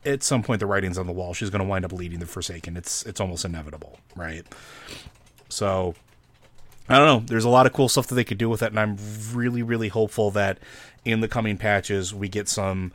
[0.03, 1.33] At some point, the writing's on the wall.
[1.33, 2.75] She's going to wind up leading the Forsaken.
[2.77, 4.43] It's it's almost inevitable, right?
[5.49, 5.95] So
[6.89, 7.27] I don't know.
[7.27, 8.97] There's a lot of cool stuff that they could do with it, and I'm
[9.33, 10.59] really, really hopeful that
[11.03, 12.91] in the coming patches we get some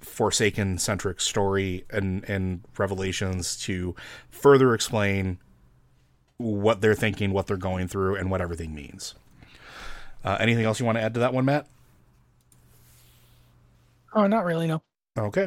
[0.00, 3.94] Forsaken centric story and and revelations to
[4.30, 5.38] further explain
[6.42, 9.14] what they're thinking, what they're going through, and what everything means.
[10.24, 11.66] Uh, anything else you want to add to that one, Matt?
[14.14, 14.66] Oh, not really.
[14.66, 14.82] No.
[15.18, 15.46] Okay.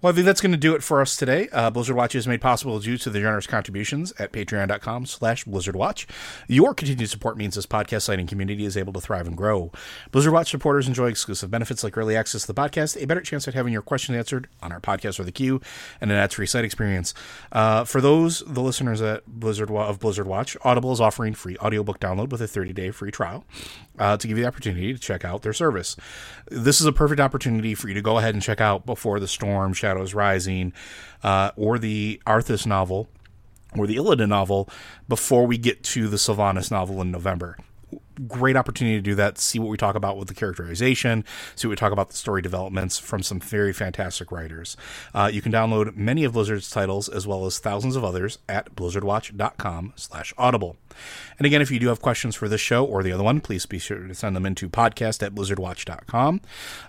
[0.00, 1.48] Well, I think that's going to do it for us today.
[1.50, 6.06] Uh, Blizzard Watch is made possible due to the generous contributions at patreon.com slash blizzardwatch.
[6.46, 9.72] Your continued support means this podcast site and community is able to thrive and grow.
[10.12, 13.48] Blizzard Watch supporters enjoy exclusive benefits like early access to the podcast, a better chance
[13.48, 15.60] at having your questions answered on our podcast or the queue,
[16.00, 17.12] and an ad-free site experience.
[17.50, 21.98] Uh, for those, the listeners at Blizzard of Blizzard Watch, Audible is offering free audiobook
[21.98, 23.44] download with a 30-day free trial
[23.98, 25.96] uh, to give you the opportunity to check out their service.
[26.48, 29.26] This is a perfect opportunity for you to go ahead and check out before the
[29.26, 30.74] Storm, Shadows Rising,
[31.22, 33.08] uh, or the Arthas novel,
[33.74, 34.68] or the Illidan novel,
[35.08, 37.56] before we get to the Sylvanas novel in November
[38.28, 41.24] great opportunity to do that, see what we talk about with the characterization,
[41.56, 44.76] see what we talk about the story developments from some very fantastic writers.
[45.14, 48.74] Uh, you can download many of Blizzard's titles as well as thousands of others at
[48.74, 50.76] blizzardwatch.com slash audible.
[51.38, 53.64] And again, if you do have questions for this show or the other one, please
[53.64, 56.40] be sure to send them into podcast at blizzardwatch.com,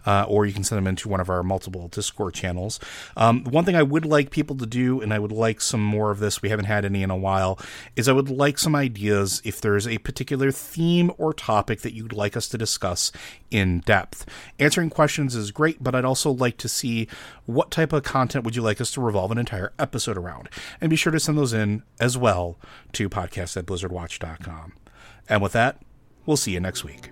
[0.06, 2.80] uh, or you can send them into one of our multiple Discord channels.
[3.16, 6.12] Um, one thing I would like people to do, and I would like some more
[6.12, 7.60] of this, we haven't had any in a while,
[7.96, 12.14] is I would like some ideas if there's a particular theme or topic that you'd
[12.14, 13.12] like us to discuss
[13.52, 14.26] in depth.
[14.58, 17.08] Answering questions is great, but I'd also like to see
[17.46, 20.50] what type of content would you like us to revolve an entire episode around.
[20.80, 22.58] And be sure to send those in as well
[22.94, 24.74] to podcast at blizzardwatch.com.
[25.30, 25.82] And with that,
[26.26, 27.12] we'll see you next week.